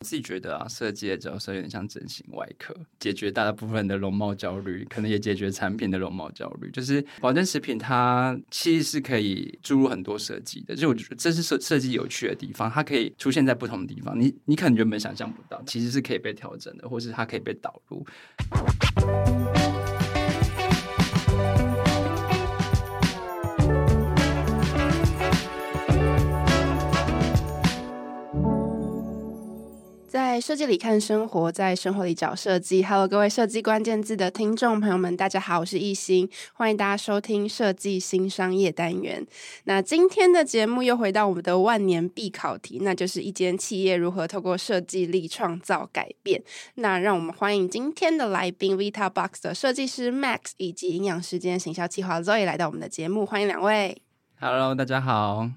[0.00, 6.70] 自己觉得啊，设计的角色有点像整形外科，解决大部分的容貌焦虑，可能也解决产品的容貌焦虑。
[6.70, 14.18] 就是保健食品，它其实是可以注入很多设计的，就我觉得这是设设计有趣的地方，它可以出现在不同的地方。
[14.18, 18.06] 你你可能原本想象不到，其实是可以被调整的，或是它可以被导入。
[30.30, 32.84] 在设计里看生活，在生活里找设计。
[32.84, 39.26] Hello，各位设计关键字的听众朋友们，大家好，我是艺兴，欢迎大家收听设计新商业单元。
[39.64, 46.40] 那今天的节目又回到我们的万年必考题，那就是一间企业如何透过设计力创造改变。
[46.76, 54.00] 那让我们欢迎今天的来宾 Vitabox 的设计师 Max 以及营养师兼行销计划 Zoe 来到我们的节目，欢迎两位。
[54.38, 55.50] Hello，大家好。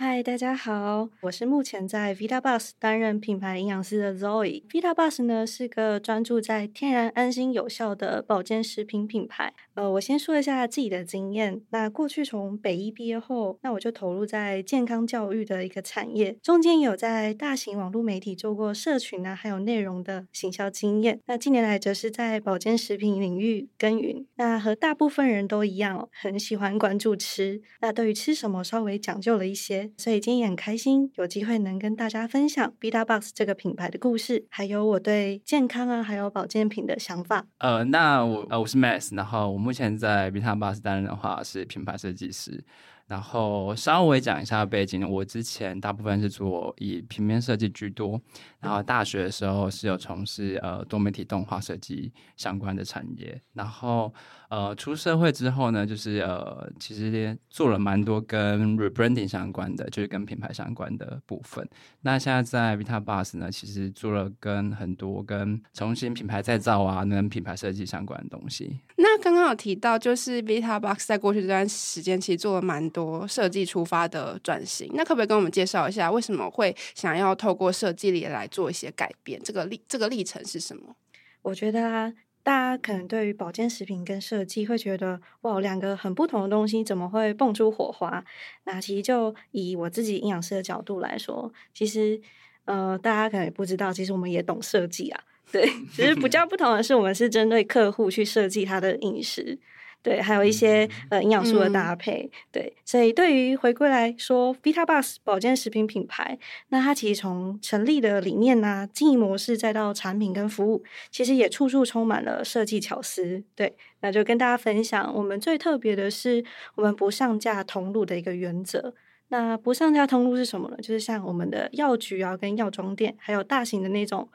[0.00, 4.62] 嗨，大家好，我是目前在 Vitabox 担任品牌营养师的 Zoe。
[4.68, 9.52] Vitabox 呢是个专注在天然、安心、有效的保健食品品牌。
[9.74, 11.60] 呃，我先说一下自己的经验。
[11.70, 21.18] 那过去从北医毕业后，那我就投入在健康教育的一个产业，中间有在大型网络媒体做过社群啊，还有内容的行销经验。
[21.26, 24.24] 那近年来则是在保健食品领域耕耘。
[24.36, 27.60] 那和大部分人都一样，很喜欢关注吃。
[27.80, 29.87] 那对于吃什么稍微讲究了一些。
[29.96, 37.46] 所以今天也很开心，有机会能跟大家分享 b i t a Box 这个品牌的故事，还有我对健康啊，还有保健品的想法。
[37.58, 42.64] 呃，那我呃我是 Max，然后我目前在 b i t a Box 担任的话是品牌设计师。
[43.06, 48.20] 然后稍微讲一下背景，我之前大部分是做以平面设计居多，
[48.60, 54.12] 然后大学的时候是有从事呃多媒体动画设计相关的产业，然后
[54.50, 61.64] 呃出社会之后呢，就是呃其实做了蛮多跟 rebranding 相关的，就是跟品牌相关的部分。
[62.00, 68.80] 那现在在 Vita Bus 呢，其实做了跟很多跟重新品牌再造啊，跟品牌设计相关的东西。
[68.96, 72.88] 那刚刚有提到，就是 Vitabox 在过去这段时间其实做了蛮。
[72.88, 79.40] 多设计出发的转型，那可不可以跟我们介绍一下，为什么会想要透过设计里来做一些改变？
[79.42, 80.96] 这个历这个历程是什么？
[81.42, 88.24] 我觉得啊，大家可能对于保健食品跟设计会觉得，哇，两个很不同的东西怎么会蹦出火花？
[88.64, 92.20] 那其实就以我自己营养师的角度来说，其实
[92.64, 95.20] 呃，大家可能也不知道，其实我们也懂设计啊。
[95.50, 99.58] 对， 只是比较不同的是，我们是针对客户去设计他的饮食。
[100.00, 106.38] 对，还有一些呃营养素的搭配，嗯、对，所以对于回归来说，Vitabox 保健食品品牌，
[106.68, 113.42] 那它其实从成立的理念啊、经营模式，再到产品跟服务，其实也处处充满了设计巧思。
[113.54, 116.44] 对，那就跟大家分享，我们最特别的是，
[116.76, 118.94] 我们不上架通路的一个原则。
[119.28, 120.76] 那不上架通路是什么呢？
[120.78, 124.28] 就是像我们的药局啊、跟药妆店，还有大型的那种。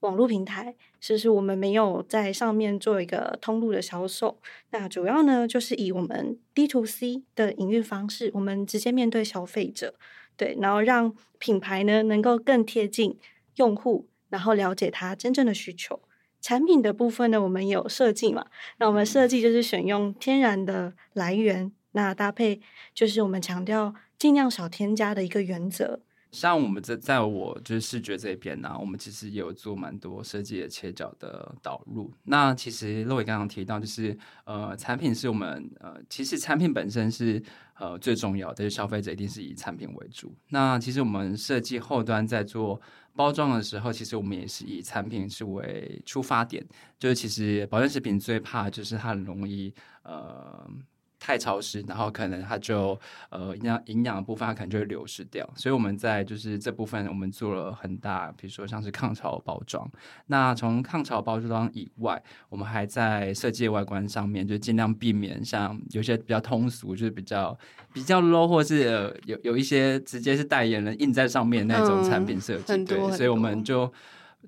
[0.00, 4.38] 网络平台，其实我们没有在上面做一个通路的销售。
[4.70, 9.94] 那主要呢，就是以我们 D to C 的营运方式，我们直接面对消费者，
[10.36, 13.18] 对，然后让品牌呢能够更贴近
[13.56, 16.00] 用户，然后了解他真正的需求。
[16.40, 18.46] 产品的部分呢，我们有设计嘛？
[18.78, 22.62] 那我们设计就是选用天然的来源，那搭配
[22.94, 26.00] 就是我们强调尽量少添加的一个原则。
[26.32, 32.12] 像我们在在我就是视觉这边呢、我们其实也有做蛮多设计的切角的导入。
[32.24, 37.42] 那其实洛伟刚刚提到，就是呃，产品是我们呃，其实产品本身是
[37.78, 40.32] 呃最重要的，就消费者一定是以产品为主。
[40.48, 42.80] 那其实我们设计后端在做
[43.14, 46.64] 包装的时候，其实我们也是以产品是为出发点。
[46.98, 49.74] 就是其实保健食品最怕就是它很容易
[50.04, 50.70] 呃。
[51.20, 52.98] 太潮湿，然后可能它就
[53.28, 59.86] 呃营养营养的部分它可能就会流失掉，所以我们在就是这部分我们做了很大，比如说像是抗潮包装。
[60.26, 67.56] 那从抗潮包装以外，我们还在设计外观上面就尽量避免像有些比较通俗，就是比较
[67.92, 73.92] 比较 low 或是、呃、有有一些直接是代言人印在上面那种产品设计，嗯、对，所以我们就。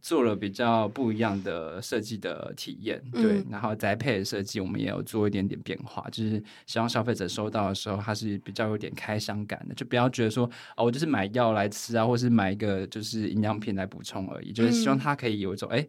[0.00, 15.88] 做了比较不一样的设计的体验，对，嗯、然后宅配的设计我们也有做一点点变化，就是希望消费者收到的时候，它是比较有点开箱感的，就不要觉得说哦，我就是买药来吃啊，或是买一个就是营养品来补充而已，就是希望它可以有一种哎、嗯，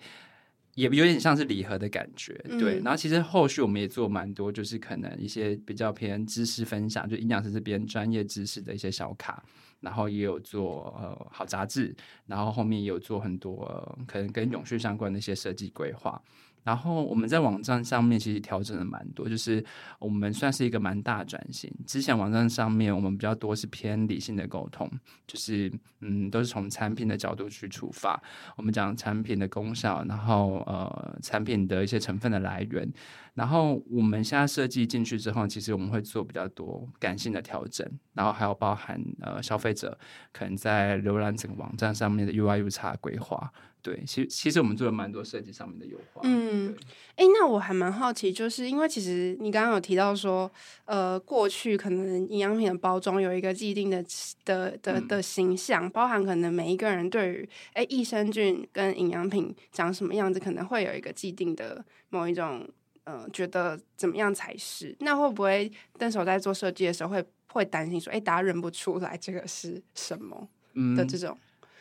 [0.75, 2.79] 也有点像是礼盒的感觉，对。
[2.83, 9.43] 然后其实后续我们也做蛮多，就是可能一些比较偏知识分享，就营养师这边专业知识的一些小卡。
[9.83, 11.93] 然后也有做呃好杂志，
[12.25, 16.19] 然后后面也有做很多、可能跟永续相关的一些设计规划。
[16.63, 19.63] 然后我们在网站上面其实调整了蛮多，就是
[19.99, 21.71] 我们算是一个蛮大转型。
[21.85, 24.89] 之前网站上面我们比较多是偏理性的沟通，
[25.27, 25.71] 就是
[26.01, 28.21] 嗯，都是从产品的角度去出发，
[28.55, 32.91] 我们讲产品的功效，然后呃，产品的一些成分的来源。
[33.33, 39.97] 然后我们现在设计进去之后，其实我们会做比较多感性的调整，然后还有包含呃消费者
[40.31, 43.51] 可能在浏览整个网站上面的 UI、UX 规划。
[43.83, 46.21] 对，其实其实我们做了蛮多设计上面的优化。
[46.23, 46.73] 嗯，
[47.17, 50.51] 哎，那我还蛮好奇，就是因为其实你刚刚有提到说，
[50.85, 54.03] 呃，过去可能营养品的包装有一个既定的
[54.45, 62.67] 的的的形象，嗯、包含可能每一个人对于哎益生菌跟营养品长什么样子，可能会有一个既定的某一种。
[63.05, 64.95] 呃，觉得怎么样才是？
[65.01, 70.47] 那会不会邓手在做设计的时候会会担心说，哎，大家认不出来这个是什么
[70.95, 71.37] 的这种？
[71.37, 71.37] 嗯，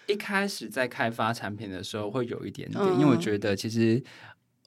[0.06, 4.02] 一开始在开发产品的时候会有一点点，嗯，因为我觉得其实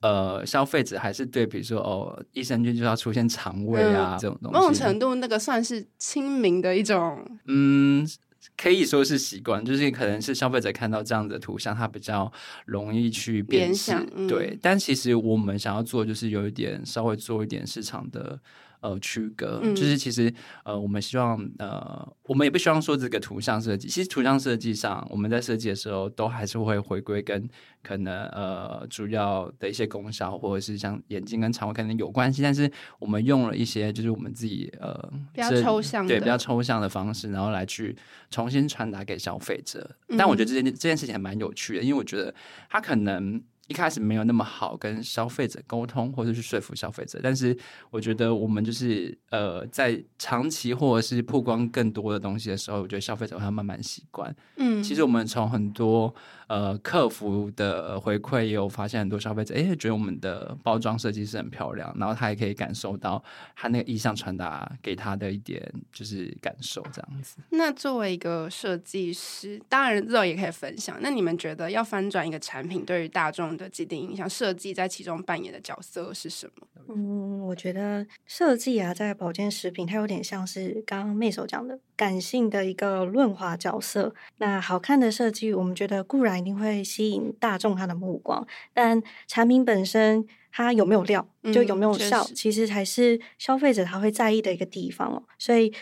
[0.01, 8.07] 呃，消费者还是对，比如说哦，益生菌就要出现肠胃啊，嗯，这种东西，某种程度那个算是亲民的一种，嗯。
[8.55, 12.31] 可以说是习惯，就是可能是消费者看到这样的图像，他比较
[12.65, 13.91] 容易去辨识。
[14.15, 18.39] 嗯、对，但其实我们想要做，就是有一点稍微做一点市场的。
[18.85, 20.31] 呃，区隔、嗯、就是其实
[20.63, 27.49] 呃，我们希望呃，我们也不希望说这个图像设计，其实图像设计上，我们在设计的时候都还是会回归跟
[27.81, 34.93] 可能呃主要的一些功效，或者是像眼睛跟肠胃可能有关系，但是我们用了一些就是我们自己呃
[35.33, 37.97] 比较抽象对比较抽象的方式，然后来去
[38.29, 39.89] 重新传达给消费者。
[40.15, 42.31] 但我觉得这件这件事情还蛮有趣的，因为我觉得
[42.69, 43.41] 它可能。
[43.67, 47.19] 一开始没有那么好跟消费者沟通，或者去说服消费者。
[47.23, 47.57] 但是
[47.89, 54.35] 我觉得我们就是呃，在长期或者是曝光更多的东西的时候，我觉得消费者会慢慢习惯。
[54.57, 56.13] 嗯，其实我们从很多
[56.47, 63.23] 呃客服的回馈也有发现，很多消费者哎觉得我们的包装设计是很漂亮，然后他也可以感受到
[63.55, 67.37] 他那个意象传达给他的一点就是感受这样子。
[67.49, 70.97] 那作为一个设计师，当然肉也可以分享。
[71.01, 76.67] 那你们觉得要翻转一个产品，对于大众的既定印象，设计在其中扮演的角色是什么？
[76.87, 84.13] 嗯，我觉得设计啊，在保健食品，它有点像是刚刚 May 所讲的感性的一个润滑角色。
[84.37, 95.23] 那好看的设计，我们觉得固然一定会吸引大众他的目光，但产品本身它有没有料，就有没有效，嗯、其实才是消费者他会在意的一个地方哦。
[95.37, 95.73] 所以，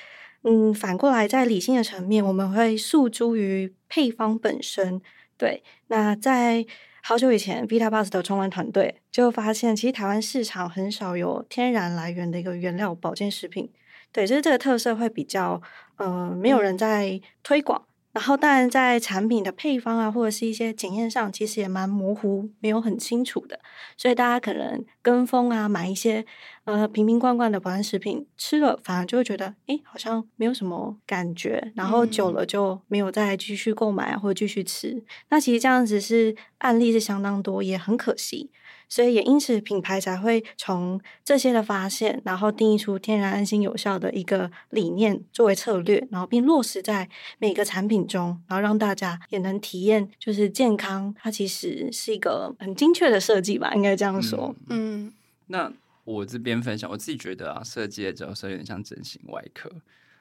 [0.43, 5.01] 嗯，反过来在理性的层面，我们会诉诸于配方本身。
[5.37, 6.65] 对，那在。
[7.05, 13.69] 好久以前，Vita Plus 的创办团队就发现，其实台湾市场很少有天然来源的一个原料保健食品。
[14.13, 15.61] 对，就是这个特色会比较，
[15.97, 17.83] 呃，没有人在推广。
[18.11, 23.59] 然后，当然在产品的配方啊，或者是一些检验上，其实也蛮模糊，没有很清楚的。
[23.97, 26.23] 所以大家可能跟风啊，买一些
[26.65, 31.71] 呃瓶瓶罐罐的保健食品，吃了反而就会觉得，诶，好像没有什么感觉。
[31.73, 34.89] 然后久了就没有再继续购买或者继续吃。
[34.89, 35.05] 嗯。
[35.29, 38.51] 那其实这样子是案例是相当多，也很可惜。
[38.93, 47.09] 所以也因此，品牌才会从这些的发现，然后定义出天然、安心、有效的一个理念作为策略，然后并落实在
[47.39, 54.55] 每个产品中，然后让大家也能体验，就是健康，它其实是一个很精确的设计吧，应该这样说。
[54.69, 55.13] 嗯，嗯，
[55.47, 55.73] 那
[56.03, 59.71] 我这边分享，我自己觉得啊，设计的角色有点像整形外科，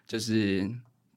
[0.06, 0.70] 就是。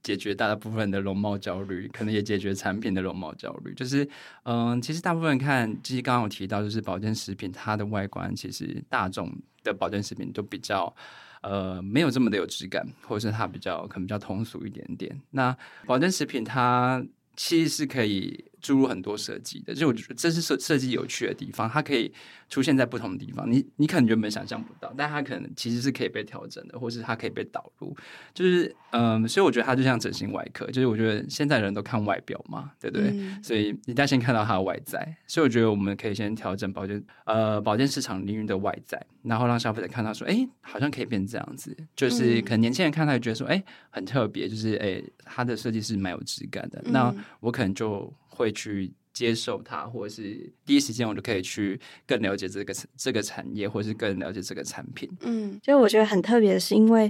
[0.05, 3.73] 解决大部分的容貌焦虑，可能也解决产品的容貌焦虑。
[3.73, 4.07] 就是，
[4.43, 10.95] 嗯、其实大部分人看，其实刚刚有提到，就是保健食品它的外观，其实大众的保健食品都比较，
[11.41, 15.19] 呃，没有这么的有质感，或者是它比较可能比较通俗一点点。
[15.31, 15.57] 那
[15.87, 17.03] 保健食品它
[17.35, 18.45] 其实是可以。
[18.65, 22.11] 注入很多设计的，就我觉得这是设设计有趣的地方，它可以
[22.49, 23.49] 出现在不同的地方。
[23.49, 27.95] 你你可能原本想象不到，但它可能其实是可以被调整的，或是它可以被导入。
[28.33, 33.11] 就是嗯，所以我觉得它就像整形外科，就是我觉得现在人都看外表嘛，对不对？
[33.11, 35.15] 嗯、所以你得先看到它的外在。
[35.27, 41.75] 所以我觉得我们可以先调整保健呃保健市场领域的外在，然后让消费者看到说，哎，好像可以变这样子。
[41.95, 46.81] 就是可能年轻人看他觉得说，哎，很特别，就是哎，它的设计是蛮有质感的。
[46.85, 48.11] 嗯、那我可能就。
[48.35, 55.09] 会去接受它，或者是第一时间我就可以去更了解这个这个产业，或者是更了解这个产品。
[55.21, 57.07] 嗯，就我觉得很特别的是，因为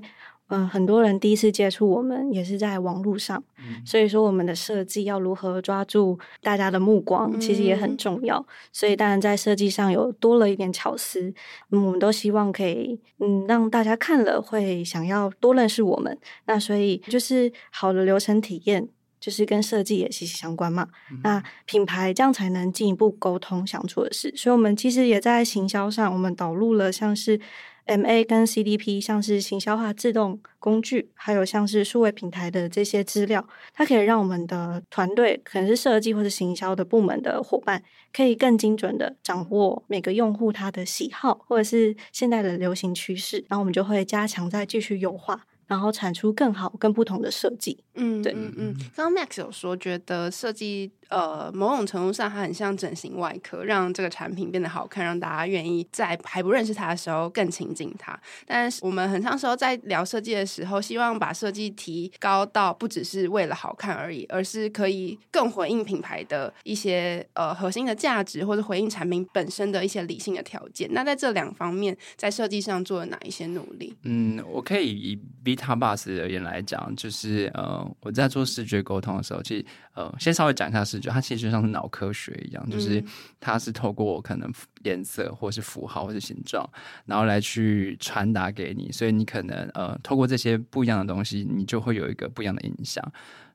[0.50, 8.38] 嗯、呃，很多人第一次接触我们也是在网络上，嗯、所以说我们的设计要如何抓住大家的目光，其实也很重要。
[8.38, 11.34] 嗯、所以当然在设计上有多了一点巧思，
[11.72, 16.16] 嗯，我们都希望可以嗯让大家看了会想要多认识我们。
[16.46, 18.88] 那所以就是好的流程体验。
[19.26, 20.88] 就是跟设计也息息相关嘛。
[21.10, 27.40] 嗯、那品牌这样才能进一步沟通想做的事，所以我们其实也在行销上，我们导入了像是。
[27.88, 45.46] MA 跟 CDP 像是行销化自动工具，还有像是数位平台的这些资料，它可以让我们的团队，可能是设计或者行销的部门的伙伴，可以更精准的掌握每个用户他的喜好，或者是现在的流行趋势，然后我们就会加强再继续优化。
[45.68, 47.84] 然后产出更好、更不同的设计。
[47.96, 48.76] 嗯，对，嗯嗯。
[48.96, 58.20] 刚刚 Max 有说，觉得设计呃，某种程度上它很像整形外科，让这个产品变得好看，让大家愿意在还不认识它的时候更亲近它。
[58.46, 70.90] 但是我们很长时候在聊设计的时候，希望把设计提高到不只是为了好看而已，而是可以更回应品牌的一些呃核心的价值，或者回应产品本身的一些理性的条件。
[70.92, 73.96] 那在这两方面，在设计上做了哪一些努力？
[74.04, 75.20] 嗯，我可以以
[75.56, 83.04] Vitabus 而言来讲，就是呃，我在做视觉沟通的时候，其实呃，先稍微讲一下视觉，它其实就像是脑科学一样，就是
[83.40, 84.52] 它是透过可能
[84.84, 86.68] 颜色或是符号或是形状，
[87.06, 93.04] 然后来去传达给你，所以你可能呃，透过这些不一样的东西，你就会有一个不一样的印象。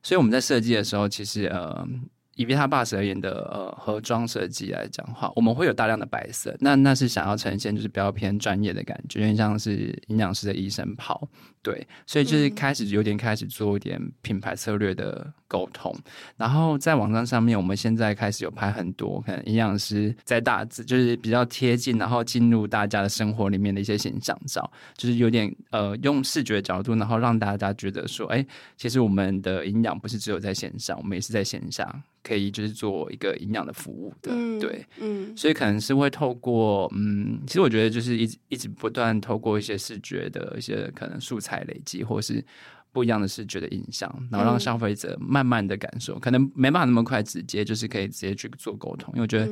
[0.01, 1.87] 所以我们在设计的时候，其实呃。
[2.35, 11.27] 以 Vitabus 而言的呃盒装设计来讲话，我们会有大量的白色，那那是想要呈现就是比较偏专业的感觉，有点像是营养师的医生袍，
[11.61, 16.03] 对，所以就是开始有点开始做一点品牌策略的沟通，嗯、
[16.37, 28.45] 然后在网站上面，我们现在开始有拍很多可能营养师在大致就是比较贴近，然后进入大家的生活里面的一些形象照，就是有点呃用视觉角度，然后让大家觉得说，哎，
[28.77, 32.01] 其实我们的营养不是只有在线上，我们也是在线下。
[32.23, 42.43] 可以就是做一个营养的服务的，嗯、对，嗯，所以可能是会透过，嗯，其实我觉得就是一直一直不断透过一些视觉的一些可能素材累积，或是
[42.91, 49.51] 不一样的视觉的印象，然后让消费者慢慢的感受，嗯、可能没办法那么快直接就是可以直接去做沟通，因为我觉得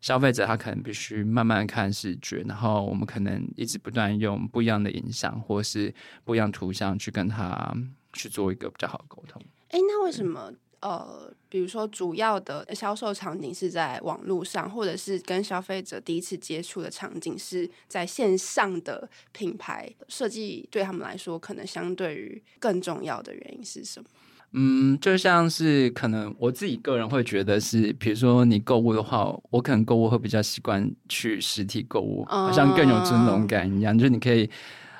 [0.00, 7.74] 消费者他可能必须慢慢看视觉，然后我们可能一直不断用不一样的影像或是不一样图像去跟他
[8.12, 9.40] 去做一个比较好的沟通。
[9.70, 10.52] 哎，那为什么？
[10.80, 24.06] 呃，比如说主要的销售场景是在网络上，或者是跟消费者第一次接触的场景是在线上的品牌设计，对他们来说可能相对于更重要的原因是什么？
[24.52, 34.48] 嗯，就像是可能我自己个人会觉得是，比如说你购物的话，我可能购物会比较习惯去实体购物，好像更有尊荣感一样，就是你可以。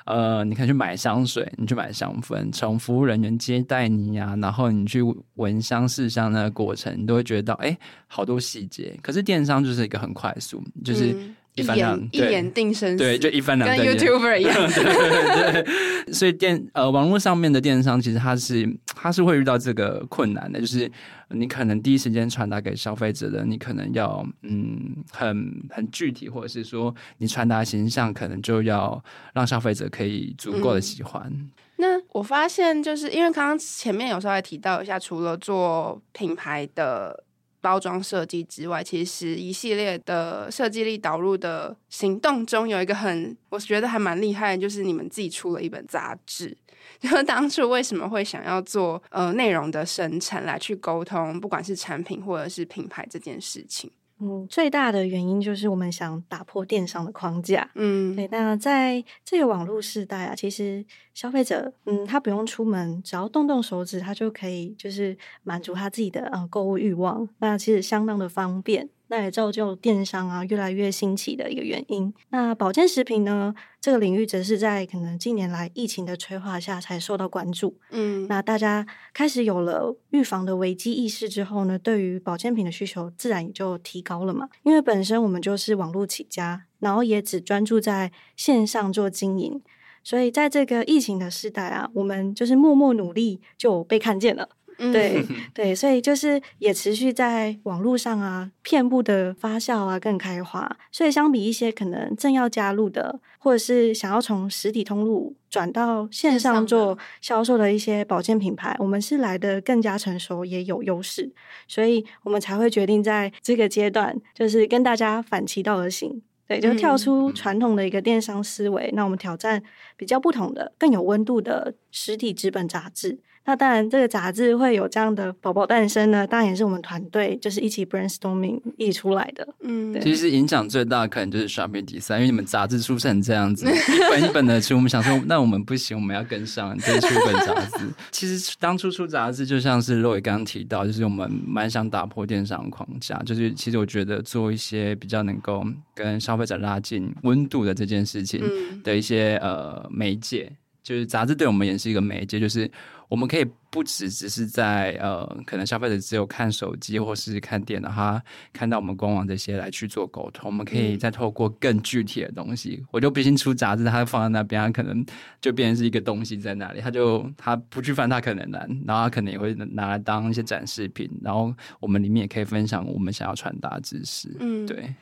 [0.05, 5.01] 呃，你可以去买香水，你去买香氛，从服务人员接待你呀、然后你去
[5.35, 7.77] 闻香试香那个过程，你都会觉得到，哎，
[8.07, 8.97] 好多细节。
[9.01, 11.15] 可是电商就是一个很快速，就是。
[11.57, 14.55] 嗯一眼一眼定生死，对，就一翻两瞪眼，跟 YouTuber 一样。
[14.71, 20.89] 对 对对，对， 所以电呃网络上面的电商，其实它是它是会遇到这个困难的，就是
[21.29, 29.03] 你可能第一时间传达给消费者的，你可能要嗯很很具体，或者是说你传达形象，可能就要
[29.33, 31.23] 让消费者可以足够的喜欢。
[31.27, 37.25] 嗯、那我发现，就是因为刚刚前面有稍微提到一下，除了做品牌的。
[37.61, 46.57] 包装设计之外，其实一系列的设计力导入的行动中，有一个很我觉得还蛮厉害的，就是你们自己出了一本杂志。
[46.99, 53.89] 然 后当初为什么会想要做呃内容的生产来去沟通，不管是产品或者是品牌这件事情？
[54.21, 57.69] 嗯，最大的原因就是我们想打破电商的框架。
[57.75, 58.27] 嗯，对。
[58.31, 67.27] 那在这个网络时代啊，其实消费者，嗯，他不用出门，只要动动手指，他就可以就是满足他自己的嗯购物欲望。
[67.39, 68.87] 那其实相当的方便。
[69.11, 72.13] 那也造就电商啊越来越兴起的一个原因。
[72.29, 77.77] 那保健食品呢，这个领域则是在可能近年来疫情的催化下才受到关注。
[77.89, 84.47] 嗯，那大家开始有了预防的危机意识之后呢，对于保健品的需求自然也就提高了嘛。
[84.63, 89.61] 因为本身我们就是网络起家，然后也只专注在线上做经营，
[90.01, 94.47] 所以在这个疫情的时代啊，我们就是默默努力就被看见了。
[94.91, 100.77] 对 对，所以就是也持续在网络上啊，遍布的发酵啊，更开花。
[100.91, 111.31] 所以相比一些可能正要加入的，或者是想要从实体通路转到线上做销售的一些保健品牌，我们是来的更加成熟，也有优势。
[111.67, 116.21] 所以我们才会决定在这个阶段，就是跟大家反其道而行。
[116.47, 119.63] 对，就跳出传统的一个电商思维，那我们挑战
[119.95, 123.19] 比较不同的、更有温度的实体纸本杂志。
[123.43, 129.47] 那当然，这个杂志会有这样的宝宝诞生呢，当然也是我们团队就是一起 brainstorming 一起出来的。
[129.61, 133.73] 嗯，其实影响最大的可能就是 Shopping Design，因为你们杂志出成这样子，一
[134.11, 137.85] 本一本的出，我们想说，那我们不行，我们要跟上，就是出本杂志。
[138.11, 148.43] 其实当初出杂志，就像是 Roy 刚刚提到，就是我们蛮想打破电商框架，就是其实我觉得做一些比较能够跟消费者拉近温度的这件事情
[148.83, 150.51] 的一些、嗯、呃媒介。
[150.83, 152.69] 就是杂志对我们也是一个媒介，就是
[153.11, 162.77] 我们可以不只只是在呃，可能消费者只有看手机或是看电脑，他看到我们官网这些来去做沟通，我们可以再透过更具体的东西。
[162.79, 165.05] 嗯、我就不信出杂志，它放在那边，它可能
[165.41, 174.33] 就变成是一个东西在那里，他就他不去翻，他可能难，然后他可能也会拿来当一些展示品，然后我们里面也可以分享我们想要传达知识。
[174.39, 174.95] 嗯，对。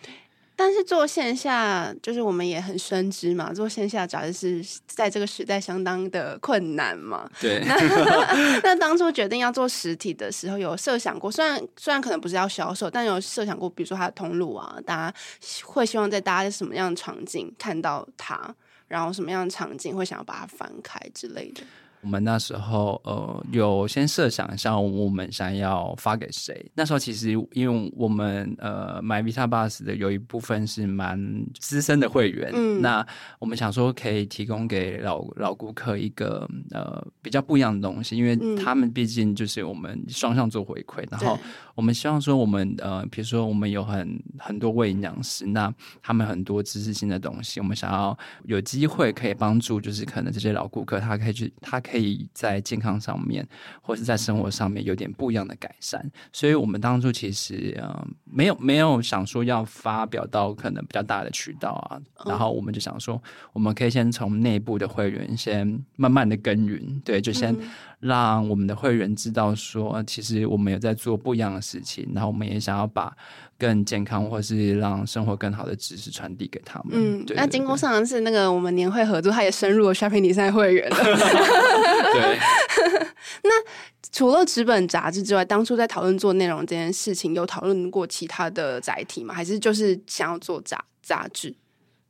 [0.61, 7.31] 但是做线下，就是我们也很深知嘛，做线下杂志是在这个时代相当的困难嘛。
[7.39, 7.63] 对。
[7.65, 7.75] 那
[8.61, 15.17] 那当初决定要做实体的时候，有设想过，虽然虽然可能不是要销售，但有设想过，比如说它的通路啊，大家
[15.63, 18.53] 会希望在大家什么样的场景看到它，
[18.89, 21.61] 然后什么样的场景会想要把它翻开之类的。
[22.01, 26.65] 我们那时候呃有先设想一下，我们想要发给谁。
[26.73, 31.19] 那时候其实因为我们呃买 Visa Bus 的有一部分是蛮
[31.59, 33.05] 资深的会员，嗯，那
[33.39, 41.37] 我们想说可以提供给老老顾客一个呃比较不一样的东西，因为他们毕竟就是我们双向做回馈，然后
[41.79, 51.79] 我们希望说我们呃比如说我们有很很多位营养师，那他们很多知识性的东西，我们想要有机会可以帮助，就是可能这些老顾客他可以去他。
[51.89, 53.47] 可以在健康上面，
[53.81, 63.19] 或者在生活上面有点不一样的改善，所以我们当初其实呃没有没有想说要发表到可能比较大的渠道啊，然后我们就想说，
[63.53, 67.55] 我们可以先从内部的会员先慢慢的耕耘，对，就先
[67.99, 73.15] 让我们的会员知道说，其实我们有在做不一样的事情，然后我们也想要把。
[73.59, 76.93] 更健康，或是让生活更好的知识传递给他们。
[76.93, 80.87] 嗯，那经过上一次那个我们年会合作，他也深入了 Shopping Design 会员。
[82.13, 82.39] 对。
[83.43, 83.51] 那
[84.13, 89.33] 除了纸本杂志之外，当初在讨论做内容这件事情，有讨论过其他的载体吗？
[89.33, 91.53] 还是就是想要做杂杂志？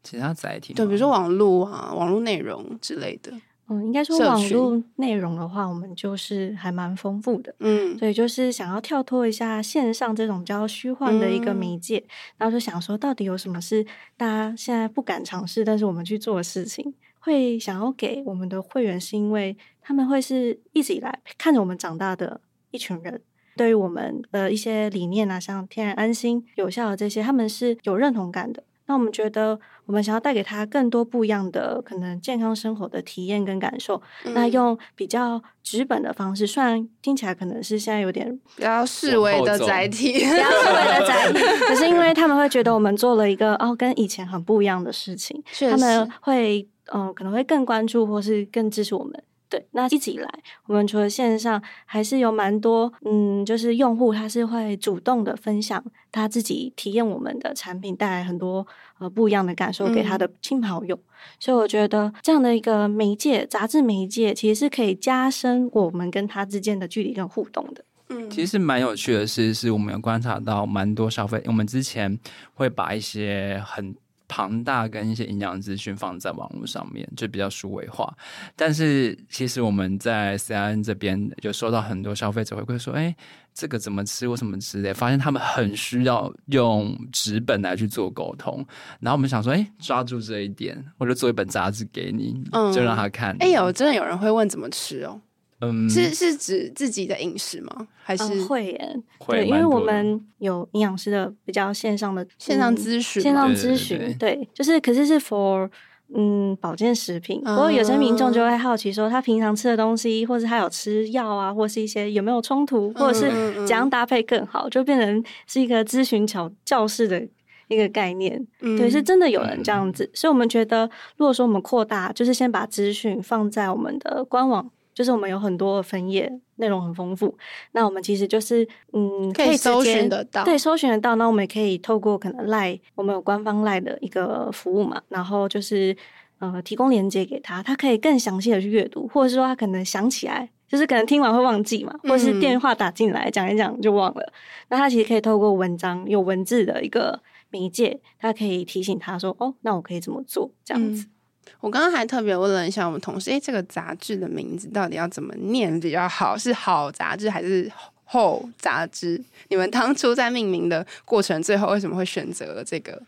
[0.03, 0.73] 其他载体？
[0.75, 3.33] 对，比如说网络啊，网络内容之类的。
[3.69, 7.53] 嗯，应该说网络内容的话，我们就是还蛮丰富的。
[7.59, 12.09] 嗯，所以，就是想要跳脱一下线上这种比较虚幻的一个媒介，嗯、
[12.39, 13.83] 然后就想说，到底有什么是
[14.17, 23.21] 大家现在不敢尝试，但是我们去做的事情，会想要给我们的会员，是因为他们会是一直以来看着我们长大的一群人，
[23.55, 28.63] 对于我们的一些理念啊，像天然安心、有效的这些，他们是有认同感的。
[28.89, 34.01] 那我们觉得，我们想要带给他更多不一样的可能健康生活的体验跟感受。
[34.25, 49.23] 嗯、那用比较直本的方式，虽然听起来可能是现在有点比较示威的载 体，比较示威的载体，可是因为他们会觉得我们做了一个哦，跟以前很不一样的事情，他们会嗯、呃，可能会更关注或是更支持我们。
[49.49, 50.29] 对，那一直以来，
[50.67, 58.65] 我们除了线上，还是有蛮多，嗯，就是用户他是会主动的分享他自己体验我们的产品，带来很多
[58.99, 60.95] 呃不一样的感受给他的亲朋好友。
[60.95, 61.01] 嗯、
[61.39, 67.83] 所以我觉得这样的一个媒介，杂志媒介，其实是可以加深我们跟他之间的距离跟互动的。
[68.09, 72.19] 嗯，其实蛮有趣的是，是我们有观察到蛮多消费，我们之前
[72.53, 73.95] 会把一些很。
[74.29, 78.15] 庞大跟一些营养资讯放在网络上面，就比较数位化。
[78.55, 83.13] 但是其实我们在 CIN 这边就收到很多消费者回馈说：“哎，
[83.53, 84.27] 这个怎么吃？
[84.27, 88.65] 我怎么吃的？”发现他们很需要用纸本来去做沟通。
[88.99, 95.19] 然后我们想说：“哎，抓住这一点，我就做一本杂志给你，嗯、就让他看。”哎，有真的有人会问怎么吃哦。
[95.61, 97.87] 嗯，是是指自己的饮食吗？
[98.01, 98.95] 还是、嗯、会耶？
[99.17, 105.69] 会对，因为我们有营养师的比较线上的线上咨询，线上咨询，对，对，对，对，就是可是是 for
[106.15, 107.41] 嗯保健食品。
[107.43, 117.21] 不过有些民众就会好奇说，他平常吃的东西，或是他有吃药啊，或是一些有没有冲突，或者是怎样搭配更好，就变成是一个咨询教教室的
[117.67, 118.47] 一个概念。
[118.61, 124.71] 嗯、对，是真的有人这样子，所以我们觉得，如果说我们扩大，就是先把资讯放在我们的官网。
[124.99, 127.33] 就是我们有很多分页，内容很丰富。
[127.71, 131.15] 那我们其实就是，嗯，可以搜寻得到，对，搜寻得到。
[131.15, 135.95] 那我们也可以透过可能 LINE，我们有官方 LINE 的一个服务嘛，然后就是
[136.39, 144.33] 呃，提供链接给他，他可以更详细的去阅读，或者是说他可能想起来，就是可能听完会忘记嘛，或者是电话打进来讲、嗯、一讲就忘了。
[144.67, 150.51] 那他其实可以透过文章，有文字的一个媒介，他可以提醒他说，哦，那我可以怎么做？
[150.65, 151.05] 这样子。
[151.05, 151.11] 嗯
[151.59, 156.37] 我刚刚还特别问了一下我们同事，哎，这个杂志的名字到底要怎么念比较好？
[156.37, 157.71] 是好杂志还是
[158.05, 159.21] 厚杂志？
[159.49, 163.01] 你们当初在命名的过程，最后为什么会选择了这个？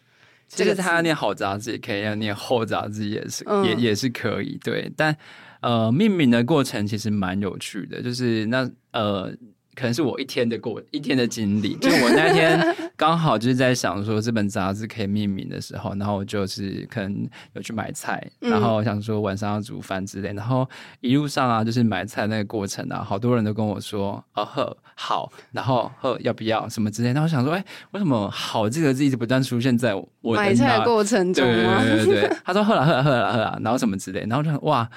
[0.47, 4.59] 其实他要念好杂志也可以，要念厚杂志也是，嗯、也也是可以。
[4.63, 5.15] 对，但
[5.61, 9.33] 呃，命名的过程其实蛮有趣的，就是那呃。
[9.73, 12.59] 可能是我一天的过一天的经历，就我那天
[13.01, 31.83] 刚好就是在想说这本杂志可以命名的时候，然后我就是可能有去买菜，然后想说晚上要煮饭之类，然后一路上啊，就是买菜那个过程啊，好多人都跟我说哦呵好，然后呵要不要什么之类，然后我想说哎，为什么好这个字一直不断出现在我的买菜的过程中吗？
[31.83, 34.87] 对对对对，他说呵啦呵啦呵啦呵啦，然后什么之类，然后就想哇，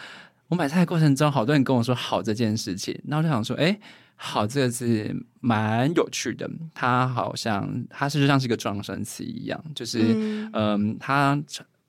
[0.48, 3.78] 我买菜的过程中好多人跟我说好这件事情，然后我就想说哎。
[4.16, 6.48] 好，这个字蛮有趣的。
[6.74, 11.42] 它好像它是就像是一个撞声词一样，就是嗯、呃，它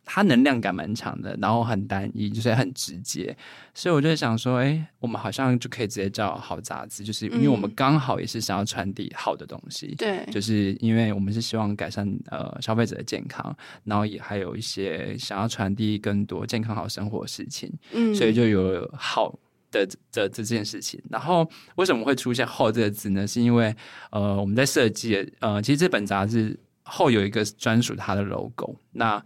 [0.03, 3.35] 它能量感蛮强的，然后很单一，就是很直接。
[3.73, 9.95] 所以我就想说，哎，我们好像就可以直接叫好杂志，就是因为我们刚好也是想要传递好的东西。
[9.97, 17.71] 对、嗯，就是因为我们是希望改善呃消费者的健康，然后也还有一些想要传递更多健康好生活的事情。
[17.91, 19.33] 嗯，所以就有好。
[19.79, 23.25] 的的这件事情，然后为什么会出现“后”这个字呢？
[23.25, 23.75] 是因为
[24.11, 28.75] 呃，我们在设计呃，其实这本杂志后有一个专属它的 logo。
[28.91, 29.23] 那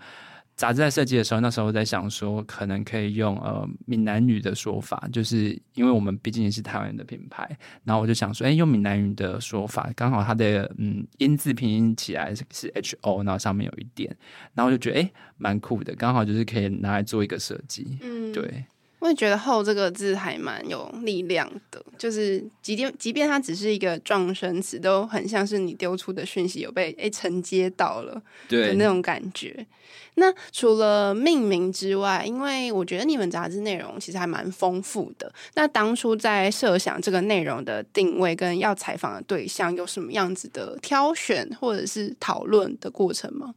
[0.55, 7.49] 杂志在设计的时候，那时候在想说，可能可以用呃闽南语的说法，就是因为我们毕竟也是台湾人的品牌。
[7.85, 14.13] 然后我就想说，哎，用闽南语的说法，刚好它的嗯音字拼音起来是 H O，然后上面有一点，
[14.53, 17.97] 然后我就觉得哎蛮酷的，刚好就是可以拿来做一个设计。
[18.01, 18.65] 嗯，对。
[18.99, 29.65] 我也觉得“后”这个字还蛮有力量的，就是即便即便它只是一个撞声词，都很像是你丢出的讯息有被诶承接到了，对的那种感觉。
[30.15, 35.31] 那除了命名之外，因为我觉得你们杂志内容其实还蛮丰富的。
[35.53, 43.55] 那当初在设想这个内容的定位跟要采访的对象，有什么样子的挑选或者是讨论的过程吗？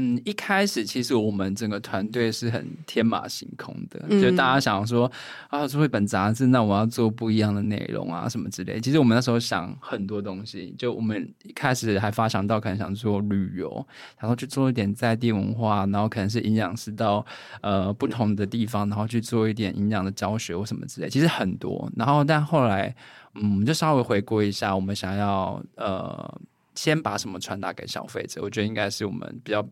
[0.00, 5.10] 嗯，一开始其实我们整个团队是很天马行空的，嗯、就大家想说
[5.48, 8.80] 啊，做一本杂志，那我要做不一样的内容啊，什么之类。
[8.80, 13.84] 其实我们那时候想很多东西，就我们一开始还发想到可能想做旅游，
[14.20, 17.26] 然后去做一点在地文化，然后可能是营养师到
[17.60, 21.08] 呃不同的地方，然后去做一点营养的教学或什么之类。
[21.08, 22.94] 其实很多，然后但后来
[23.34, 26.40] 嗯，我们就稍微回顾一下，我们想要呃
[26.76, 29.66] 先把什么传达给消费者，我觉得应该是我们比较。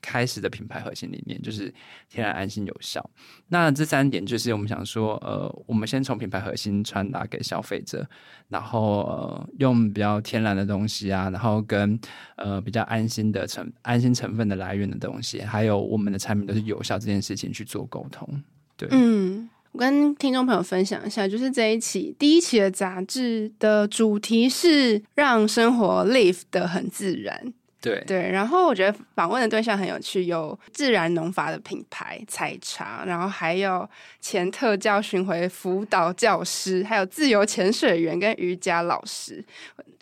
[0.00, 1.72] 开始的品牌核心理念就是
[2.08, 3.08] 天然、安心、有效。
[3.48, 8.06] 那这三点就是我们想说，呃，我们先从品牌核心传达给消费者，
[8.48, 11.98] 然后呃，用比较天然的东西啊，然后跟
[12.36, 18.42] 呃比较安心的成安心成分的来源的东西，还有我们的产品都是有效这件事情去做沟通。
[18.76, 27.52] 对，嗯，我跟听众朋友分享一下，就是这一期第一期的杂志的主题是让生活 live 得很自然。
[27.80, 33.88] 对对，然后我觉得访问的对象很有趣，有自然农法的品牌采茶，然后还有
[34.20, 39.44] 前特教巡回辅导教师，还有自由潜水员跟瑜伽老师。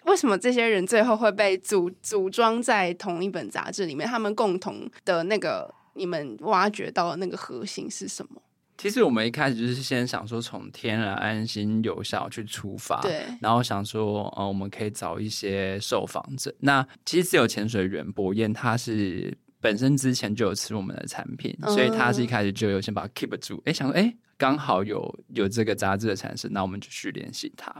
[0.04, 4.08] 为什么这些人最后会被组组装在同一本杂志里面？
[4.08, 8.40] 他们共同的那个你们挖掘到的那个核心是什么？
[8.78, 16.54] 其实我们一开始就是先想说从天然、安心、有效去出发，对，然后想说，呃，我们可以找一些受访者。
[16.60, 23.62] 那其实自由潜水员博彦，他是本身之前就有吃我们的产品，嗯、所以他是一开始就有先把它 keep 住。
[23.64, 24.14] 哎，想说，哎。
[24.38, 27.74] 刚好有有这个杂志的产生，那我们就去联系他。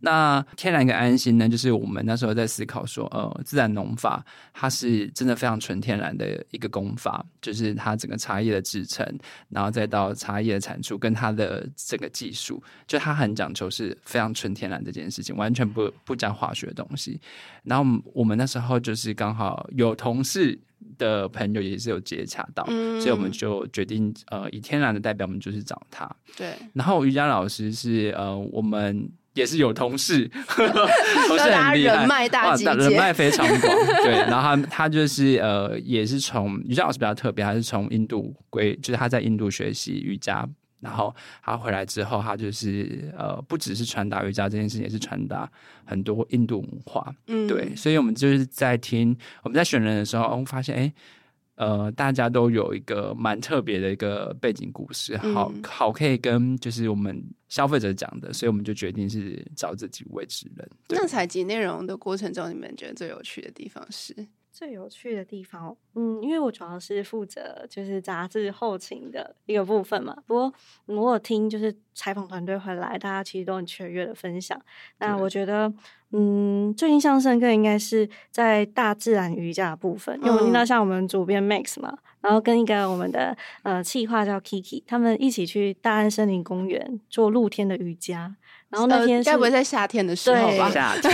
[0.00, 9.06] 那天然跟安心呢，就是我们那时候在思考说，呃，自然农法它是真的非常纯天然的一个工法，就是它整个茶叶的制程，
[9.48, 17.20] 然后再到茶叶的产出跟它的整个技术，就它很讲求是非常纯天然这件事情，完全不不加化学的东西。
[17.62, 20.58] 然后我们那时候就是刚好有同事。
[20.98, 26.08] 的朋友也是有接洽到，嗯、所以我们就决定，呃，以天然的代表，我们就是找他。
[26.36, 30.28] 对，然后瑜伽老师是，呃，我们也是有同事，
[31.28, 33.60] 同事很厉害，人脉大集，人脉非常广。
[34.04, 40.48] 对，然后他他就是，呃，也是从瑜伽老师比较特别，他是从印度归，就是他在印度学习瑜伽。
[40.80, 45.50] 然后他回来之后，他就是呃，不只是传达瑜伽这件事情，也是传达
[45.84, 47.14] 很多印度文化。
[47.26, 50.92] 嗯，对，所以我们就是在听我们在选人的时候，我们发现哎，
[51.56, 60.68] 呃，大家都有一个蛮特别的一个背景故事，好好可以跟就是我们消费者讲的，所以我们就决定是找这几位职人。
[60.88, 64.14] 那采集内容的过程中，你们觉得最有趣的地方是？
[64.52, 70.16] 最有趣的地方，嗯，因为我主要是负责就是杂志后勤的一个部分嘛。
[70.26, 70.52] 不过
[70.86, 74.60] 我有听就是采访团队回来，大家其实都很雀跃的分享。
[74.98, 75.72] 那我觉得，
[76.12, 88.34] 嗯，最印象深刻应该是在大自然瑜伽的部分，因为我听到像我们主编 Max 嘛，然后跟一个我们的呃企划叫 Kiki，他们一起去大安森林公园做露天的瑜伽。
[88.68, 90.70] 然后那天该不会在夏天的时候吧？
[90.70, 91.12] 夏天。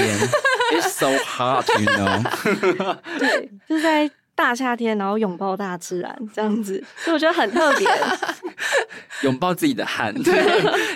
[0.72, 2.24] It's so hot, you know.
[3.20, 7.89] 对，就是在 大夏天，然后拥抱大自然这样子，所以我觉得很特别。
[9.23, 10.35] 拥抱自己的汗，对，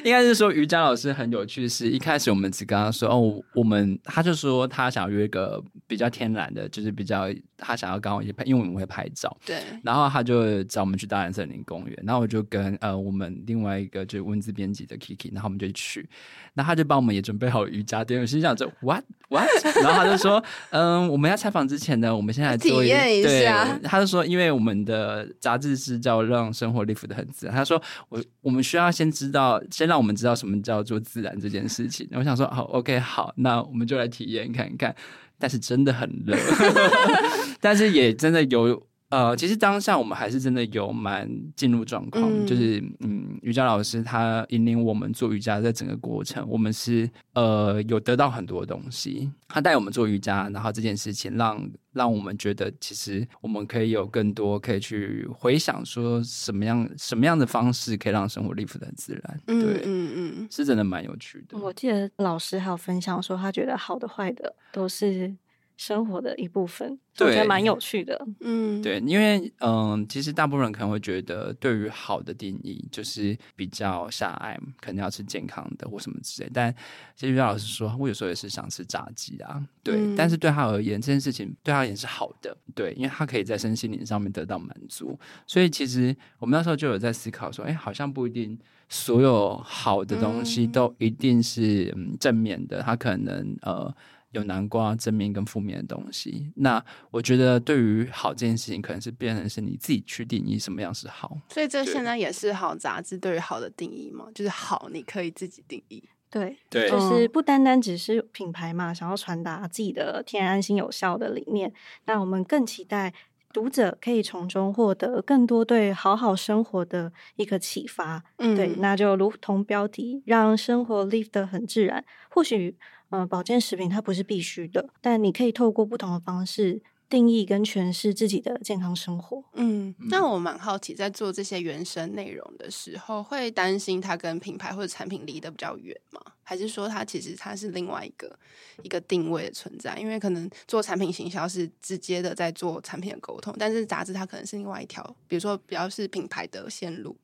[0.04, 1.66] 应该是说瑜伽老师很有趣。
[1.66, 9.34] 是一开始我们只跟他说哦，我们他就说他想要约一个比较天然的，就是比较他想要跟我一起拍，因为我们会拍照。
[9.46, 16.06] 对，然后他就找我们去大蓝森林公园，然后我就跟呃我们另外一个就是文字编辑的 Kiki，然后我们就去，
[16.52, 18.20] 那他就帮我们也准备好瑜伽垫。
[18.20, 19.48] 我心想着 What What？
[19.82, 27.80] 然后他就说嗯，我们要采访之前呢，我们现在做一体对，他就说，因为我们的杂志是叫让生活 live 的很自然，他说。
[28.08, 32.08] 我我们需要先知道，先让我们知道什么叫做自然这件事情。
[32.12, 34.94] 我想说，好，OK，好，那我们就来体验看看。
[35.38, 36.36] 但是真的很热，
[37.60, 38.89] 但是也真的有。
[39.10, 49.30] 呃，其实当下我们还是真的有蛮进入状况，嗯、就是嗯，瑜伽老师他引领我们做瑜伽在整个过程，我们是呃有得到很多东西。
[49.48, 59.40] 他带我们做瑜伽，然后这件事情让让我们觉得，其实我们可以有更多可以去回想，说什么样什么样的方式可以让生活 live 得很自然。
[59.44, 61.58] 对，嗯嗯，嗯是真的蛮有趣的。
[61.58, 65.34] 我记得老师还有分享说，他觉得好的坏的都是。
[65.80, 68.26] 生活的一部分，我觉得蛮有趣的。
[68.40, 76.50] 嗯，对，因为嗯，其实大部分人可能会觉得，对于好的定义就是比较狭隘，可能要吃健康的或什么之类。
[76.52, 76.70] 但
[77.16, 79.66] 其实于老师说，我有时候也是想吃炸鸡啊。
[79.82, 82.54] 对，嗯、但是对他而言，这件事情对他而言是好的。
[82.74, 85.18] 对，因为他可以在身心灵上面得到满足。
[85.46, 88.58] 所以其实我们那时候就有在思考说，哎，好像不一定
[88.90, 93.94] 所有好的东西都一定是嗯正面的，他可能呃。
[94.32, 101.36] 有南瓜正面跟负面的东西，那我觉得对于好这件事情，可能是变成是你自己去定义什么样是好。
[101.48, 104.26] 所以这现在也是好杂志对于好的定义吗？
[104.34, 106.08] 就是好，你可以自己定义。
[106.30, 111.72] 对对，就是不单单只是品牌嘛，想要传达自己的天然、安心、有效的理念。
[112.04, 113.12] 那我们更期待
[113.52, 118.24] 读者可以从中获得更多对好好生活的一个启发。
[118.38, 122.04] 嗯，对，那就如同标题，让生活 live 得很自然。
[122.30, 122.76] 或许。
[123.12, 126.80] 嗯，保健食品它不是必须的，但你可以透过不同的方式
[127.10, 129.42] 定义跟诠释自己的健康生活。
[129.54, 136.20] 嗯，那我蛮好奇，在做这些原生内容的时候，会担心它跟品牌或者产品离得比较远吗？
[136.44, 138.38] 还是说它其实它是另外一个
[138.82, 139.96] 一个定位的存在？
[139.98, 147.16] 因为可能做产品行销是直接的在做产品的沟通，但是杂志它可能是另外一条，比如说比较是品牌的线路，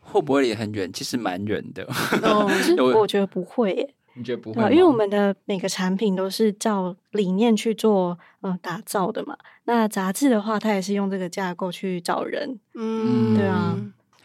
[0.00, 0.92] 会不会离很远？
[0.92, 1.84] 其实蛮远的。
[2.22, 2.50] 哦，
[2.98, 3.94] 我觉得不会耶。
[4.14, 4.62] 你觉得不会？
[4.70, 9.36] 因为我们的每个产品都是照理念去做呃打造的嘛。
[9.64, 12.58] 那杂志的话，它也是用这个架构去找人。
[12.74, 13.76] 嗯，对啊。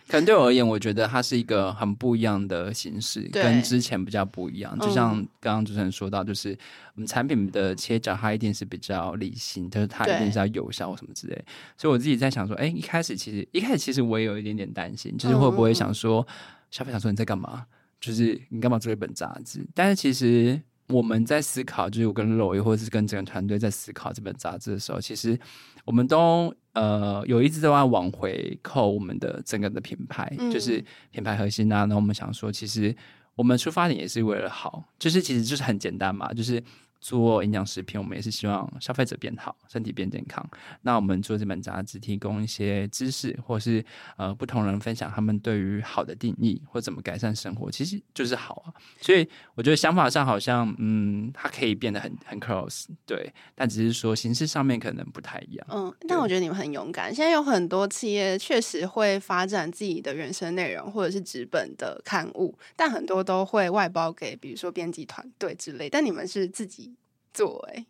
[0.08, 4.76] 可能对我而言，我觉得它是一个很不一样的形式，跟之前比较不一样。
[4.80, 6.58] 就像刚刚主持人说到，就是
[6.96, 11.46] 我们产品的切角，它一定是比较理性，就是它一定是要有效或什么之类。
[11.78, 16.26] 所以我自己在想说，哎，一开始其实一开始其实我也有一点点担心，就是会不会想说，
[16.72, 17.68] 消费者说你在干嘛？
[18.00, 19.66] 就是你干嘛做一本杂志？
[19.74, 25.38] 但是其实我们在思考，就是我跟罗伊或者是跟整个团队在思考这本杂志的时候，其实
[25.86, 31.86] 我们都呃有一直都在往回扣我们的整个的品牌，嗯、就是品牌核心啊。
[31.86, 32.96] 那我们想说，其实
[33.36, 36.64] 我们出发点也是为了好，就是其实就是很简单嘛，就是。
[37.00, 40.46] 做营养食品，我们也是希望消费者变好，身体变健康。
[40.82, 43.84] 那我们做这本杂志，提供一些知识，或是
[44.18, 48.74] 呃不同人分享他们对于好的定义，或怎么改善生活，其实就是好啊。
[49.00, 53.32] 所以我觉得想法上好像，嗯，它可以变得很很 close，对。
[53.56, 55.68] 但只是说形式上面可能不太一样。
[55.72, 57.14] 嗯，但我觉得你们很勇敢。
[57.16, 65.90] 现在有很多企业确实会发展自己的原生内容，或者是纸本的刊物，但很多都会外包给，比如说编辑团队之类。
[65.90, 66.89] 但你们是自己。
[67.34, 67.86] 做哎，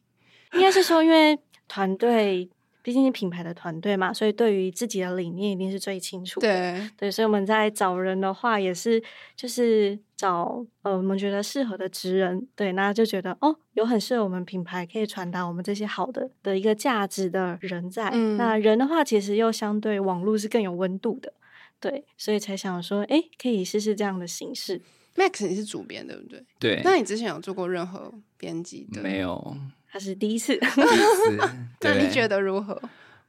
[0.54, 2.50] 应该是说，因为团队
[2.82, 6.48] 毕竟是品牌的团队嘛，所以对于自己的理念一定是最清楚的。
[6.48, 9.02] 对对，所以我们在找人的话，也是
[9.36, 12.48] 就是找呃我们觉得适合的职人。
[12.56, 18.10] 对，那就觉得哦，有很适合我们品牌可以传达我们这些好的的一个价值的人在。
[18.14, 21.34] 嗯，那人的话，其实又相对网络是更有温度的。
[21.82, 24.82] 对，所以才想说，哎，可以试试这样的形式。
[25.16, 26.44] Max，你是主编对不对？
[26.60, 26.82] 对。
[26.84, 29.02] 那你之前有做过任何编辑的？
[29.02, 29.58] 没有。
[29.92, 30.58] 他是第一次。
[30.58, 31.50] 第一次，
[31.82, 32.80] 那你觉得如何？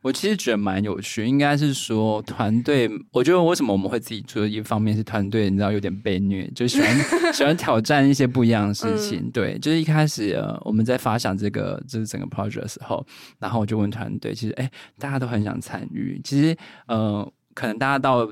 [0.03, 2.89] 我其实觉得蛮有趣，应该是说团队。
[3.13, 4.47] 我觉得为什么我们会自己做？
[4.47, 6.89] 一方面是团队，你知道有点被虐，就喜欢
[7.35, 9.21] 喜欢挑战一些不一样的事情。
[9.21, 13.07] 嗯、对，就是一开始呃，我们在发想这个就是整个 project 的时候，
[13.39, 16.19] 然后我就问团队，其实哎，大家都很想参与。
[16.25, 18.31] 其实呃，可能大家到。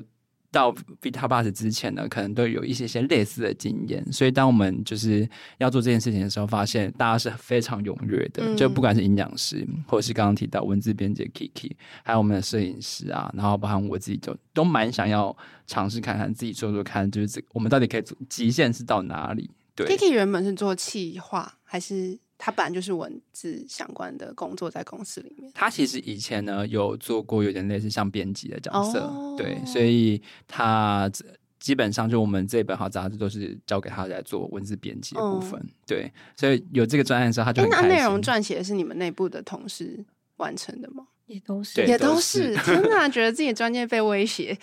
[0.51, 5.27] 到 Vita Bus 之前呢，可能都有一些些类似的经验，所以当我们就是
[5.59, 11.71] 要做这件事情的时候，发现大家是非常踊跃的，嗯、就不管是营养师，或者是刚刚提到文字编辑 Kiki，
[12.03, 15.35] 还有我们的摄影师啊，然后包含我自己就，就都蛮想要
[15.67, 19.49] 尝试看看自己做做看，就是这我们到底可以做极限是到哪里？
[19.75, 22.19] 对，Kiki 原本是做企划还是？
[22.41, 25.51] 他本来就是文字相关的工作，在公司里面。
[25.53, 31.11] 他其实以前呢有做过有点类似像编辑的角色，哦、对，所以他
[31.59, 37.89] 基本上就我们这本好杂志都是交给他来做文字编辑的部分，嗯、对，所以有这个专案的时候，他就很开心。
[37.89, 40.05] 那内容撰写的是你们内部的同事
[40.37, 41.03] 完成的吗？
[41.25, 44.57] 也都是，也都是，真的觉得自己专业被威胁。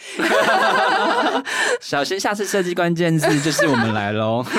[1.81, 4.45] 小心下次设计关键字就是我们来喽。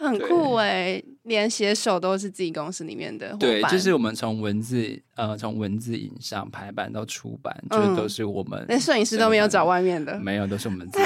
[0.00, 3.36] 很酷哎，对连写手都是自己公司里面的。
[3.38, 8.64] 对，就是我们从文字呃，从文字影像排版到出版，嗯、就是都是我们。
[8.68, 11.04] 连摄影师都没有找外面的，没有，都是我们自己。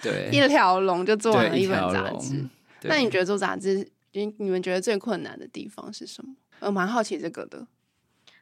[0.02, 2.44] 对，一条龙就做完了一本杂志。
[2.82, 6.34] 那你觉得做杂志，你你们觉得最困难的地方是什么？
[6.60, 7.66] 我蛮好奇这个的。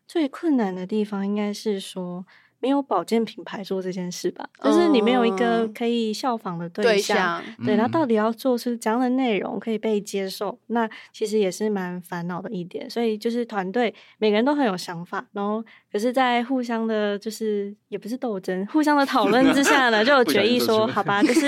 [0.06, 2.24] 最困难的地方应该是说。
[2.61, 4.49] 没有保健品牌做这件事吧？
[4.62, 10.59] 就是你没有一个可以效仿的对象，对，对，那到底要做出怎样的内容可以被接受？
[10.66, 12.88] 那其实也是蛮烦恼的一点。
[12.88, 21.46] 所以就是团队每个人都很有想法，然后可是，在互相的，就是也不是斗争，互相的讨论之下呢， 就有决议说，好吧， 就是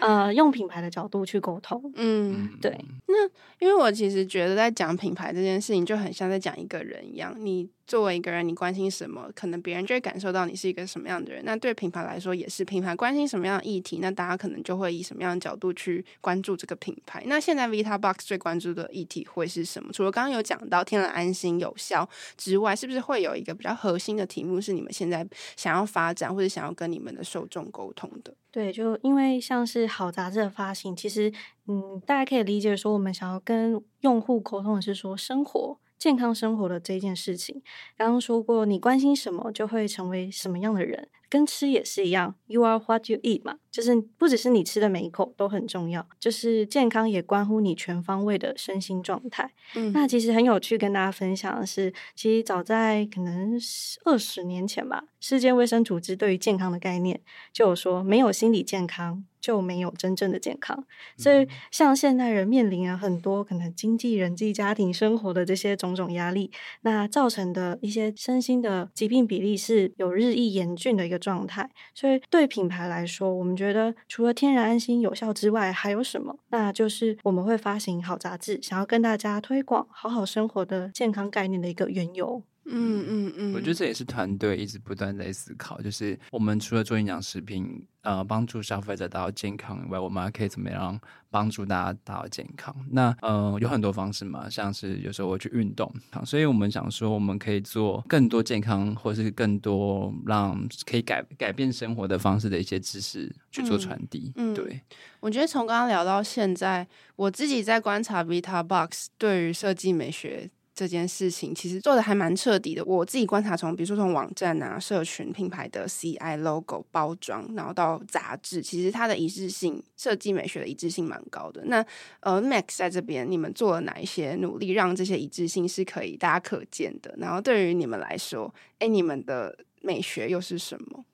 [0.00, 1.80] 呃，用品牌的角度去沟通。
[1.94, 2.76] 嗯，对。
[3.06, 3.24] 那
[3.58, 7.68] 因为我其实觉得，在讲品牌这件事情，就很像在讲一个人一样，你。
[7.86, 11.44] 作为一个人，你关心什么，可能别人就会感受到你是一个什么样的人。
[11.44, 17.22] 那对品牌来说也是，品牌关心什么样的议题，那大家可能就会以什么样的角度去关注这个品牌。
[17.26, 19.92] 那现在 Vita Box 最关注的议题会是什么？
[19.92, 28.34] 除了刚刚有讲到天然安心有效之外，是不是会有一个比较核心的题目是你们现在想要发展或者想要跟你们的受众沟通的？
[28.50, 31.30] 对，就因为像是好杂志的发行，其实
[31.68, 35.78] 嗯，大家可以理解说，我们想要跟用户沟通的是说生活。
[35.98, 37.62] 健康生活的这件事情，
[37.96, 41.08] 刚刚说过，你关心什么，就会成为什么样的人。
[41.28, 49.52] 跟吃也是一样，You are what you eat 嘛，就是不只是你吃的每一口都很重要，就是健康也关乎你全方位的身心状态。
[49.74, 53.58] 嗯，那其实很有趣，跟大家分享的是，其实早在可能
[54.04, 57.20] 二十年前吧，世界卫生组织对于健康的概念
[57.52, 60.84] 就有说，没有心理健康就没有真正的健康。
[61.16, 66.50] 所以，像现代人面临了很多可能经济、人际、家庭生活的这些种种压力，
[66.82, 76.36] 那造成的一些身心的疾病比例是有日益严峻的一个状态，所以对品牌来说，我们觉得除了天然安心有效之外，还有什么？
[76.48, 82.42] 那就是我们会发行好杂志，想要跟大家推广好好生活的健康概念的一个缘由。
[82.68, 90.98] 嗯嗯嗯，我觉得这也是团队一直不断在思考，就是我们除了做营养食品，呃，帮助消费者达到健康以外，我们还可以怎么样
[91.30, 92.74] 帮助大家达到健康？
[92.90, 95.92] 那呃，有很多方式嘛，像是有时候我去运动，
[96.24, 104.32] 所以我们想说，我们可以做更多健康，或是更多让可以改改变生活的方式的一些知识去做传递。
[104.36, 104.80] 嗯，对嗯，
[105.20, 110.50] 我觉得从刚刚聊到现在，我自己在观察 Vita Box 对于设计美学。
[110.76, 112.84] 这件事情其实做的还蛮彻底的。
[112.84, 121.64] 我自己观察从，比如说从网站啊、社群、品牌的 CI、logo、包装，然后到杂志，其实它的一致性、设计美学的一致性蛮高的。
[121.64, 121.84] 那
[122.20, 127.14] 呃，Max 在这边，你们做了哪一些努力，让这些一致性是可以大家可见的？
[127.16, 131.06] 然后对于你们来说，哎，你们的美学又是什么？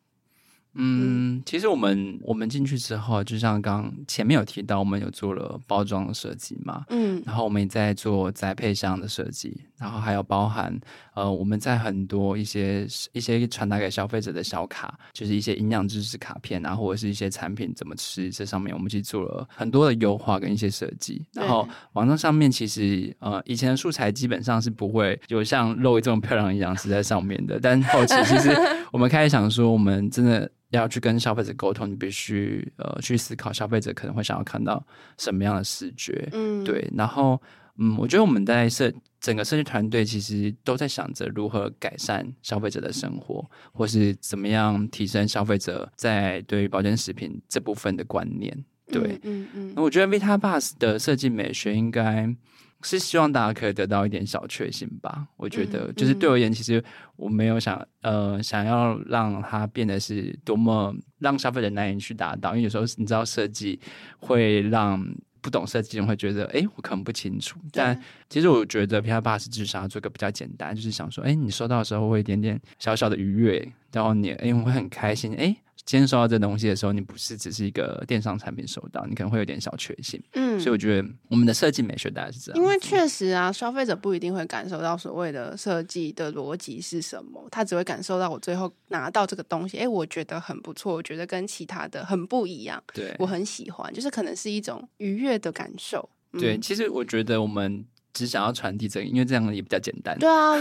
[0.74, 10.74] 嗯，其实我们我们进去之后，就像刚前面有提到，我们有做了包装的设计嘛，嗯，然后我们也在做宅配箱的设计，然后还有包含
[11.14, 21.22] 呃，我们在很多一些一些传达给消费者的小卡，就是一些营养知识卡片啊，或者是一些产品怎么吃，这上面我们去做了很多的优化跟一些设计。
[21.34, 28.50] 然后网站上面其实呃，以前的素材基本上是不会有像肉这么漂亮的营养师在上面的，但后期其实
[28.90, 30.50] 我们开始想说，我们真的。
[30.72, 34.84] 要去跟消费者沟通，你必须呃去思考消费者可能会想要看到
[35.18, 36.90] 什么样的视觉，嗯，对。
[36.96, 37.40] 然后，
[37.78, 48.64] 嗯，我觉得我们在设整个设计团队其实都在想着如何改善消费者的生活，或是怎么样提升消费者在对于保健食品这部分的观念。
[48.86, 49.72] 对，嗯嗯。
[49.76, 52.34] 那、我觉得 Vita Bus 的设计美学应该。
[52.82, 55.26] 是希望大家可以得到一点小确幸吧。
[55.36, 56.82] 我觉得，嗯、就是对我而言，其实
[57.16, 63.78] 我没有想呃想要让它变得是多么让消费者难以去达到，因为有时候你知道设计
[64.18, 65.02] 会让
[65.40, 67.58] 不懂设计人会觉得，哎，我可能不清楚。
[67.72, 75.56] 但其实我觉得 Vivaba 是至少做个比较简单，就是想说，哎，你收到的时候会有一点点小小的愉悦，然后你哎我会很开心，哎。
[75.84, 80.22] 今天收到这东西的时候，你不是只是一个电商产品收到，你可能会有点小确幸。
[80.34, 82.60] 嗯，所以我觉得我们的设计美学大概是这样。
[82.60, 96.08] 因为确实啊，消费者不一定会感受到所谓的设计的逻辑是什么，他只会感受到我最后拿到这个东西，哎，我觉得很不错，我觉得跟其他的很不一样，对，我很喜欢，就是可能是一种愉悦的感受。
[96.32, 97.84] 嗯、对，其实我觉得我们。
[98.12, 100.18] 只想要传递这个，因为这样也比较简单。
[100.18, 100.54] 对啊，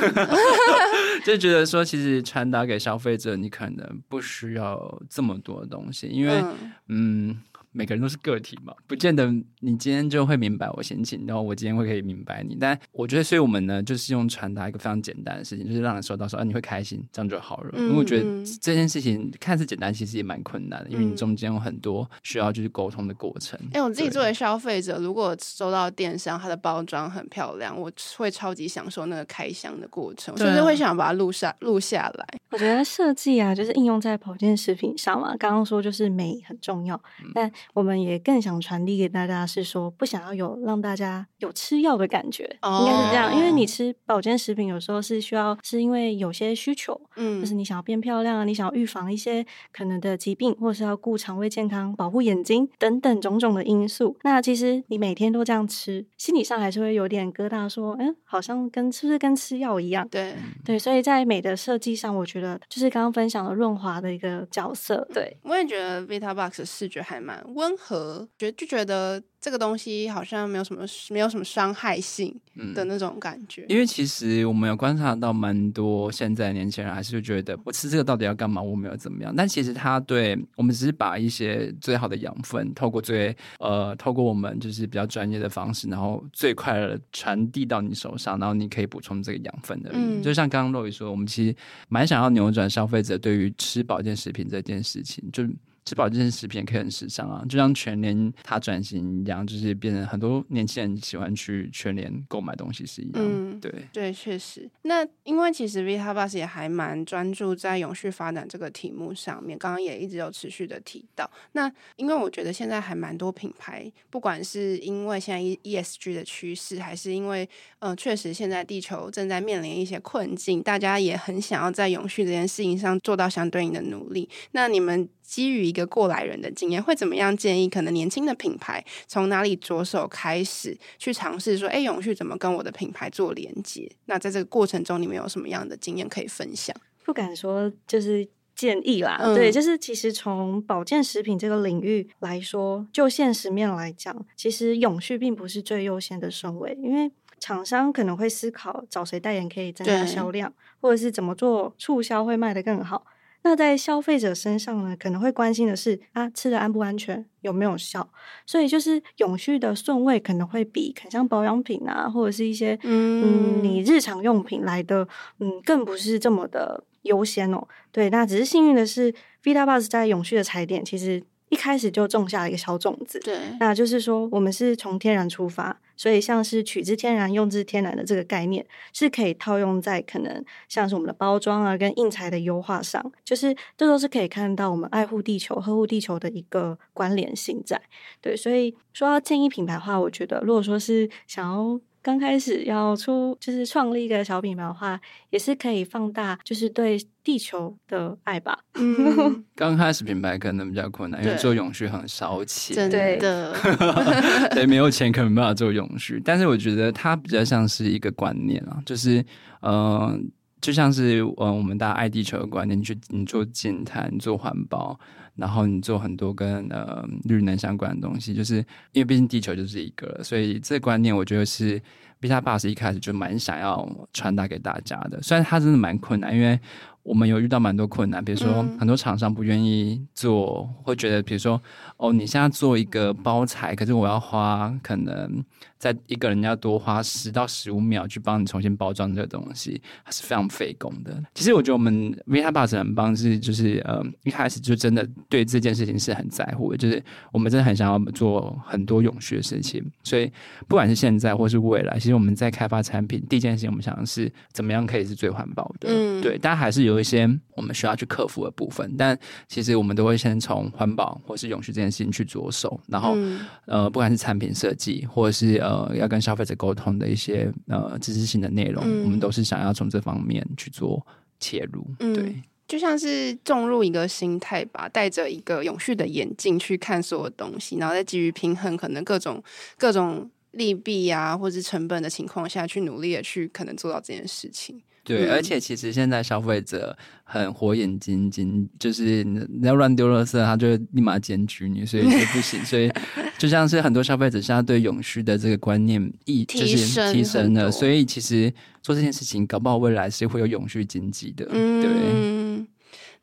[1.25, 6.41] 就觉得说，其实传达给消费者，你可能不需要这么多东西，因为
[6.87, 7.29] 嗯。
[7.29, 7.41] 嗯
[7.71, 12.57] 每个人都是个体嘛，不见得你今天就会明白我心情，然后我今天会可以明白你。
[12.59, 17.71] 但我觉得，所以我们呢，就是用传达一个非常简单的事情，就是让人收到说，啊，你会开心，这样就好了。
[17.73, 18.25] 嗯、因为我觉得
[18.61, 23.59] 这件事情看似简单，其实也蛮困难的，因为你中间有很多需要就是沟通的过程。
[23.73, 32.27] 哎、嗯，我自己作为消费者，如果收到电商，它的包装很漂亮，我会超级享受那个开箱的过程，甚至会想把它录下录下来。
[32.49, 35.35] 我觉得设计啊，就是应用在保健食品上嘛。
[35.37, 43.35] 刚刚说就是美很重要，嗯、但我们也更想传递给大家是说，不想要有让大家有吃药的感觉，哦应该是这样。
[43.35, 54.17] 因为你吃保健食品，有时候是需要，是因为有些需求，嗯，就是你想要变漂亮啊，你想要预防一些可能的疾病，或是要顾肠胃健康、保护眼睛等等种种的因素。
[54.23, 60.07] 那其实你每天都这样吃，心理上还是会有点疙瘩，说，嗯，好像跟是不是跟吃药一样？
[60.09, 60.33] 对
[60.65, 65.07] 对，所以在美的设计上，我觉得就是刚刚分享的润滑的一个角色。
[65.13, 68.27] 对，我也觉得 Vitabox 视觉还蛮温和。
[68.37, 72.35] 觉就觉得这个东西好像没有什么没有什么伤害性
[72.73, 78.61] 的那种感觉，嗯，因为其实我们有观察到蛮多现在年轻人还是就觉得我吃这个到底要干嘛？
[78.61, 89.91] 我没有怎么样，但其实他对我们只是把一些最好的养分透过最呃透过我们就是比较专业的方式，然后最快的传递到你手上，然后你可以补充这个养分的。
[89.93, 91.55] 嗯，就像刚刚 Roy 说，我们其实
[91.89, 95.43] 蛮想要扭转消费者对于吃保健食品这件事情，就。
[95.85, 103.13] 吃保健食品可以很时尚啊，就像全联它转型一样，就是变成很多年轻人喜欢去全联购买东西是一样。
[103.15, 104.69] 嗯，对对，确实。
[104.83, 111.29] 那因为其实 Vita Bus 也还蛮专注在永续发展这个题目上面，刚刚也一直有持续的提到。
[111.53, 117.43] 那因为我觉得现在还蛮多品牌，不管是因为现在 ESG 的趋势，还是因为
[117.79, 124.29] 嗯、呃，确实现在地球正在面临一些困境，大家也很想要在永续这件事情上做到相对应的努力。
[124.51, 127.69] 那你们基于一个过来人的经验，会怎么样建议？
[127.69, 133.89] 可能年轻的品牌从哪里着手开始去尝试说，哎，永续怎么跟我的品牌做连接？
[134.07, 136.75] 那在这个过程中，你们有什么样的经验可以分享？
[137.05, 147.09] 不敢说就是建议啦，嗯、对，就是其实从保健食品这个领域来说，就现实面来讲，其实永续并不是最优先的顺位，因为
[147.39, 153.05] 厂商可能会思考找谁代言可以增加销量，或者是怎么做促销会卖得更好。
[153.43, 158.07] 那在消费者身上呢，可能会关心的是啊，吃的安不安全，有没有效？
[158.45, 165.07] 所以就是永续的顺位可能会比很像保养品啊，或者是一些嗯，嗯，你日常用品来的，
[165.39, 167.67] 嗯，更不是这么的优先哦。
[167.91, 169.13] 对，那只是幸运的是
[169.43, 171.23] ，Vitabox 在永续的踩点其实。
[171.49, 187.79] 一开始就种下了一个小种子，对，那就是说我们是从天然出发，所以像是取之天然，用之天然的这个概念是可以套用在可能像是我们的包装啊跟印材的优化上，就是这都是可以看到我们爱护地球、呵护地球的一个关联性在。
[188.19, 191.79] 对，所以说要建议品牌的话，我觉得如果说是想要。
[192.01, 194.99] 刚开始要出就是创立一个小品牌的话，
[195.29, 198.57] 也是可以放大就是对地球的爱吧。
[198.75, 202.75] 嗯， 刚开始品牌可能比较困难，因为做永续很烧钱。
[202.75, 202.89] 真
[203.19, 203.53] 的，
[204.51, 206.21] 对，没有钱可能没办法做永续。
[206.25, 209.19] 但是我觉得它比较像是一个观念啊，就是
[209.61, 210.19] 嗯、呃，
[210.61, 214.99] 就像是嗯，我们大家爱地球的观念，你去你做减碳，你做环保。
[215.37, 218.57] 然后你做很多跟呃绿能相关的东西，就是
[218.91, 221.81] 因为毕竟地球就是一个，所以这观念我觉得是
[222.19, 225.21] b i t a b o s 一开始就蛮想要传达给大家的。
[225.21, 226.59] 虽然它真的蛮困难，因为
[227.03, 231.61] 我们有遇到蛮多困难，比如说很多厂商不愿意做，会觉得比如说
[231.97, 235.43] 哦，你现在做一个包材，可是我要花可能。
[235.81, 241.19] 在一个人要多花十到十五秒去帮你重新包装这个东西，还是非常费工的。
[241.33, 249.83] 其实我觉得我们 v i t a b o s 很棒，是就是呃一开始就真的对这件事情是很在乎的，就是我们真的很想要做很多永续的事情。
[250.03, 250.31] 所以
[250.67, 255.89] 不管是现在或是未来，其实我们在开发产品第一件事情，我们想的是怎么样可以是最环保的。
[255.89, 258.95] 嗯，对，但还是有一些我们需要去克服的部分。
[258.95, 259.17] 但
[259.47, 265.71] 其实我们都会先从环保或是永续这件事情去着手，然后、嗯、呃不管是产品设计或者是呃。
[265.81, 271.03] 呃，要跟消费者沟通的一些呃知识性的内容，嗯，我们都是想要从这方面去做
[271.39, 271.83] 切入。
[272.01, 272.35] 嗯，对，
[272.67, 279.41] 就像是种入一个心态吧，带着一个永续的眼镜去看所有东西，然后再基于平衡可能各种
[279.77, 284.83] 各种利弊啊，或者成本的情况下去努力的去可能做到这件事情。
[285.03, 292.63] 对，而且其实现在消费者很火眼金睛，就是你要乱丢垃圾，他就立马检举你，所以就不行。
[292.63, 292.91] 所以
[293.37, 302.50] 就像是很多消费者现在对永续的这个观念意就是提升了，所以其实做这件事情，搞不好未来是会有永续经济的，嗯、对。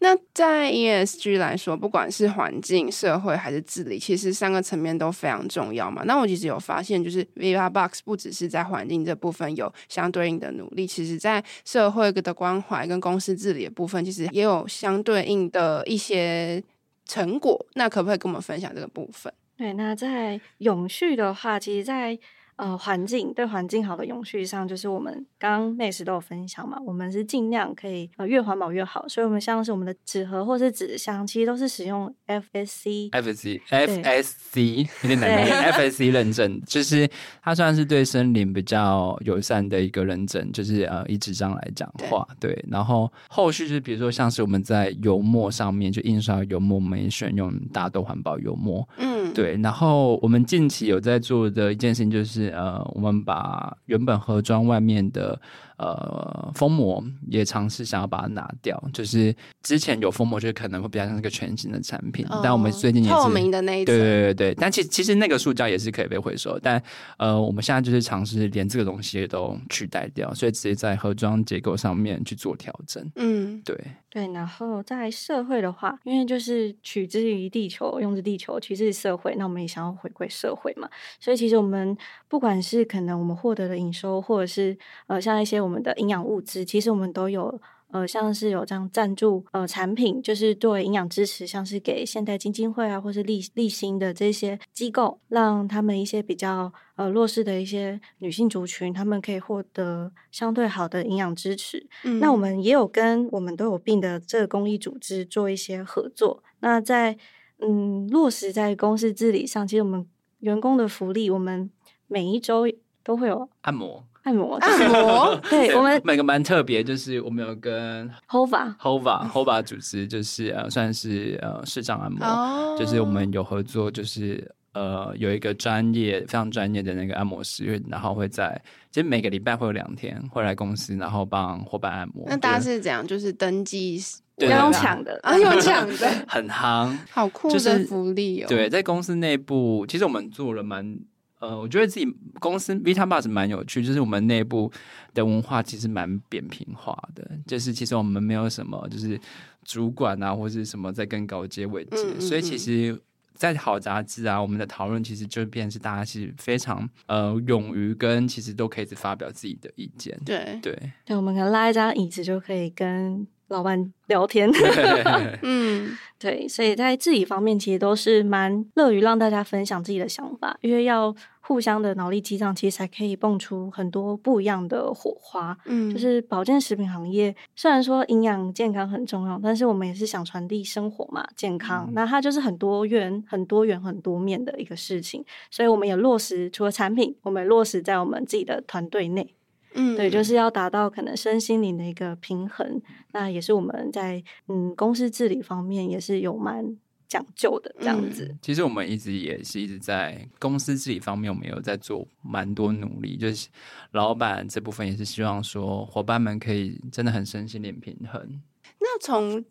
[0.01, 6.05] 那在 ESG 来说，不管是环境、社会还是治理，其实三个层面都非常重要嘛。
[6.05, 16.63] 那我其实有发现，就是 Vivabox 不只是在环境这部分有相对应的努力，其实在社会的关怀跟公司治理的部分，其实也有相对应的一些
[17.05, 17.67] 成果。
[17.75, 19.33] 那可不可以跟我们分享这个部分？
[19.57, 22.17] 对，那在永续的话，其实，在
[22.59, 37.09] 呃，环境对环境好的永续上，就是我们刚刚那时都有分享嘛，我们是尽量可以呃越环保越好，所以我们像是我们的纸盒或是纸箱，其实都是使用 FSC FSC FSC 有点难念， FSC 认证，就是
[37.41, 52.48] 它算是对森林比较友善的一个认证，就是呃以纸张来讲话，对，对，然后后续就是比如说像是我们在油墨上面就印刷油墨，我们也选用大豆环保油墨，嗯，对，然后我们近期有在做的一件事情就是。
[52.51, 55.41] 呃，我们把原本盒装外面的。
[55.79, 59.33] 呃，封膜也尝试想要把它拿掉，就是
[59.63, 62.27] 之前有封膜，就可能会比较像是个全新的产品。
[62.29, 64.55] 哦、但我们最近也是透明的那一种，对对对对。
[64.57, 66.83] 但其其实那个塑胶也是可以被回收，但
[67.17, 73.09] 呃，我们现在就是尝试连这个东西也都取代掉，所以直接在盒装结构上面去做调整。
[73.15, 73.81] 嗯，对
[74.11, 74.27] 对。
[74.33, 80.89] 然后在社会的话，因为就是取之于地球，用之地球，取之于社会，那我们也想要回归社会嘛。
[81.21, 81.95] 所以其实我们
[82.27, 84.77] 不管是可能我们获得的营收，或者是
[85.09, 85.59] 呃像一些。
[85.59, 87.61] 我们的营养物质，其实我们都有，
[87.91, 101.87] 呃，像是有这样赞助，呃，产品就是作为营养支持，像是给现代基金会啊，或是立立新的这些机构，让他们一些比较呃弱势的一些女性族群，他们可以获得相对好的营养支持。
[102.05, 106.43] 嗯，那我们也有跟我们都有病的这个公益组织做一些合作。
[106.61, 107.17] 那在
[107.61, 110.07] 嗯落实在公司治理上，其实我们
[110.41, 111.71] 员工的福利，我们
[112.07, 112.65] 每一周
[113.03, 114.05] 都会有按摩。
[114.29, 122.79] 按摩，按摩， 对，我们每个蛮特别，就是我们有跟 Hova Hova Hova 组织，就是呃，算是呃视障按摩，oh.
[122.79, 128.61] 就是我们有合作，就是呃有一个专业非常专业的那个按摩师，然后会在
[128.91, 132.27] 其实每个礼拜会有两天会来公司，然后帮伙伴按摩。
[132.29, 133.07] 那大家是怎样？
[133.07, 133.99] 就是登记
[134.37, 138.47] 要用抢的啊，用抢的， 很夯，好酷的福利哦。
[138.47, 140.99] 对，在公司内部，其实我们做了蛮。
[141.41, 142.07] 呃，我觉得自己
[142.41, 144.71] 公司 Vita Bus 蛮有趣，就是我们内部
[145.15, 149.21] 的文化其实蛮扁平化的，就是其实我们没有什么就是
[149.65, 153.01] 主管啊，或是什么在更高阶位阶，嗯嗯嗯，所以其实，
[153.35, 160.77] 在好杂志啊，我们的讨论其实就变成是大家其实非常呃勇于跟其实都可以发表自己的意见，对对。
[161.05, 164.51] 对，我们可能拉一张椅子就可以跟老板聊天，
[165.43, 175.57] 嗯，对，所以在自己方面，其实都是蛮乐于让大家分享自己的想法，因为要互相的脑力激荡，其实才可以蹦出很多不一样的火花。
[175.65, 189.35] 嗯，就是保健食品行业，虽然说营养健康很重要，但是我们也是想传递生活嘛，健康，嗯、那它就是很多元、很多元、很多面的一个事情，所以我们也落实除了产品，我们也落实在我们自己的团队内。
[189.79, 196.77] 嗯，对，就是要达到可能身心灵的一个平衡，那也是我们在嗯公司治理方面也是有蛮
[197.07, 198.27] 讲究的这样子。
[198.31, 203.49] 嗯，其实我们一直也是一直在公司治理方面，我们有在做蛮多努力，就是
[203.93, 208.41] 老板这部分也是希望说伙伴们可以真的很身心灵平衡。
[208.81, 209.45] 那从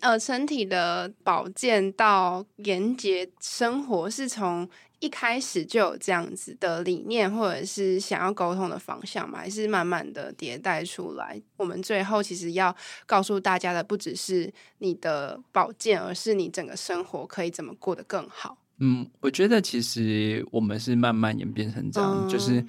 [0.00, 4.66] 呃，身体的保健到连接生活，是从
[5.00, 9.38] 一开始就有这样子的理念，或者是想要沟通的方向嘛？
[9.38, 11.40] 还是慢慢的迭代出来？
[11.56, 12.74] 我们最后其实要
[13.06, 18.56] 告诉大家的，不只是你的保健，而是你整个生活可以怎么过得更好。
[18.78, 22.64] 嗯，我觉得其实我们是慢慢演变成这样，嗯、就是。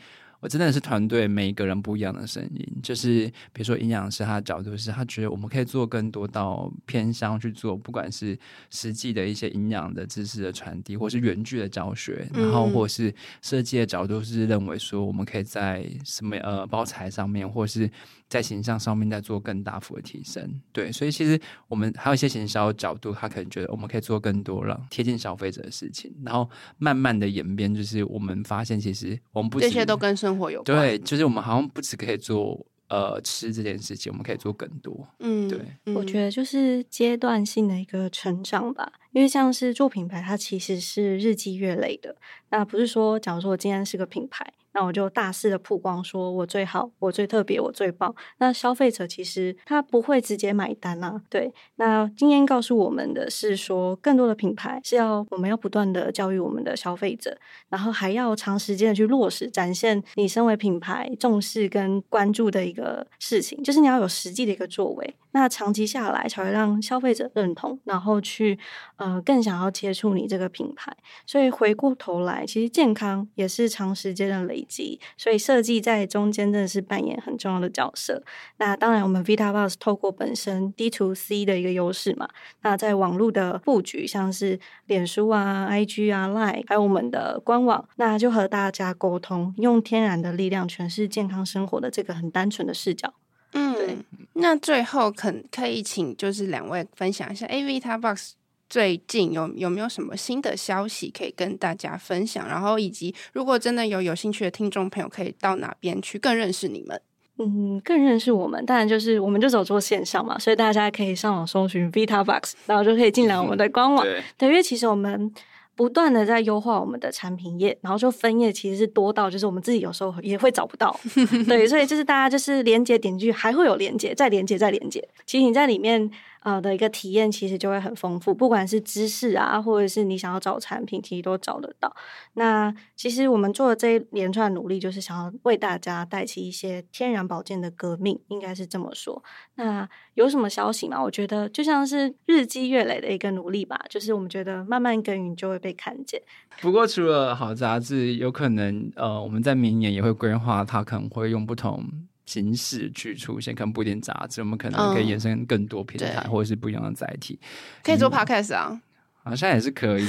[0.45, 8.37] 我真的是团队每一个人不一样的声音，就是比如说营养师他的角度是他觉得我们可以做更多到偏乡去做，不管是
[8.69, 17.89] 实际的一些营养的知识的传递，或是原句的教学，然后或是设计的角度是认为说我们可以在什么呃包材上面，或是。
[18.28, 35.59] 在形象上面再做更大幅的提升，对，所以其实我们还有一些行销角度，他可能觉得我们可以做更多了贴近消费者的事情，然后慢慢的演变，就是我们发现其实我们不这些都跟生活有关，对，就是我们好像不只可以做呃吃这件事情，我们可以做更多，嗯，对，
[35.93, 42.18] 我觉得就是阶段性的一个成长吧，因为像是做品牌，它其实是日积月累的，
[42.49, 44.45] 那不是说假如说我今天是个品牌。
[44.78, 48.13] 那我就大肆的曝光，说我最好，我最特别，我最棒。
[48.39, 51.22] 那消费者其实他不会直接买单啊。
[51.30, 57.38] 对，那经验告诉我们的是说，更多的品牌是要我们要不断的教育我们的消费者，
[57.70, 65.16] 然后还要长时间的去落实，展现你身为品牌重视跟关注的一个事情，就是你要有实际的一个作为。
[65.32, 68.57] 那长期下来才会让消费者认同，然后去
[69.06, 70.91] 呃更想要接触你这个品牌。
[71.28, 78.24] 所以回过头来，其实健康也是长时间的累积，所以设计在中间真的是扮演很重要的角色。
[78.58, 82.28] 那当然，我们 Vita Box 透过本身 D to C 的一个优势嘛，
[82.64, 93.14] 那在网络的布局，像是脸书啊、IG 啊、Line，还有我们的官网，那就和大家沟通，用天然的力量诠释健康生活的这个很单纯的视角。
[93.53, 93.97] 嗯，对。
[94.34, 98.32] 那最后可可以请就是两位分享一下 A VitaBox
[98.70, 102.47] 最近有有没有什么新的消息可以跟大家分享？
[102.47, 106.99] 然后以及如果真的有有兴趣的听众朋友，可以到哪边去更认识你们？
[107.38, 114.03] 嗯，更认识我们，当然就是我们就走做线上嘛，所以大家可以上网搜寻 Vita Box，然后就可以进来我们的官网。
[114.05, 115.34] 对，对，因为其实我们。
[115.78, 120.97] 不断的在优化我们的产品页，然后就分页其实是多到就是我们自己有时候也会找不到，
[121.49, 126.09] 对，所以就是大家就是连接点击还会有连接，再连接再连接，其实你在里面。
[126.45, 131.91] 啊的一个体验其实就会很丰富，不管是知识啊，或者是你想要找产品，其实都找得到。
[132.33, 139.23] 那其实我们做的这一连串努力，就是想要为大家带起一些天然保健的革命，应该是这么说。
[139.55, 141.01] 那有什么消息吗？
[141.01, 146.21] 我觉得就像是日积月累的一个努力吧，就是我们觉得慢慢耕耘就会被看见。
[146.61, 151.83] 不过除了好杂志，有可能呃，我们在明年也会规划，它可能会用不同。
[152.26, 157.39] 形式去出现，可能不一定杂志，我们可能可以延伸更多平台，嗯、或者是不一样的载体，
[157.84, 158.82] 可以做 podcast 啊，
[159.23, 160.07] 好像也是可以。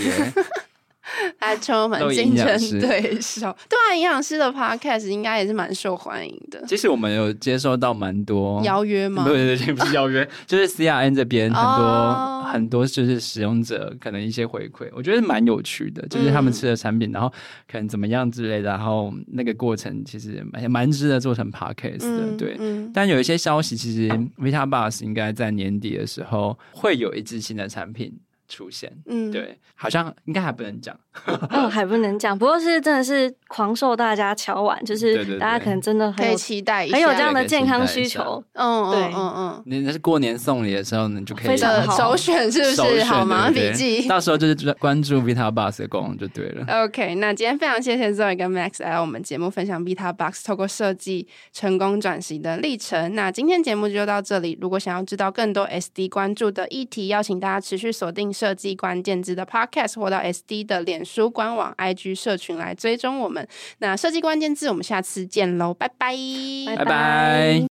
[1.39, 2.47] 还充满竞争
[2.81, 6.63] 对手，对啊，营养师的 podcast 应该也是蛮受欢迎的。
[6.67, 9.25] 其实我们有接收到蛮多邀约吗？
[9.25, 17.33] 对对对，不是邀约， 就是 CRN 这边很多、哦、很多就是使用者可能一些回馈，我觉得蛮有趣的，就是他们吃的产品，然后
[17.71, 22.27] 可能怎么样之类的，然后那个过程其实蛮蛮值得做成 podcast 的。
[22.27, 28.13] 嗯、对，嗯、但有一些消息，其实 Vita Bus 应该在年底的时候会有一支新的产品。
[28.49, 30.99] 出现，嗯，对，好像应该还不能讲，
[31.51, 32.39] 嗯， 还不能讲。
[32.39, 38.43] 不过是真的是狂受大家敲碗，就是大家可能真的很可以期待一下，很有这样的健康需求。
[38.53, 39.63] 嗯，对，嗯嗯。
[39.67, 43.03] 你那是过年送礼的时候你，就可以非常好首选，是不是？
[43.05, 43.51] 好吗？
[43.51, 44.07] 笔记。
[44.07, 46.85] 到时候就是关注 Vita Box 的功能就对了。
[46.85, 53.15] OK，那今天非常谢谢 Zoe 跟 Max 来我们节目分享 Vita Box 透过设计成功转型的历程。
[53.15, 54.57] 那今天节目就到这里。
[54.61, 58.36] 如果想要知道更多 SD 关注的议题，邀请大家持续锁定。
[58.37, 63.49] 设计关键字的 Podcast，或到 SD 的脸书官网、IG 社群来追踪我们。
[63.79, 66.15] 那设计关键字，我们下次见喽，拜拜，
[66.67, 67.76] 拜拜。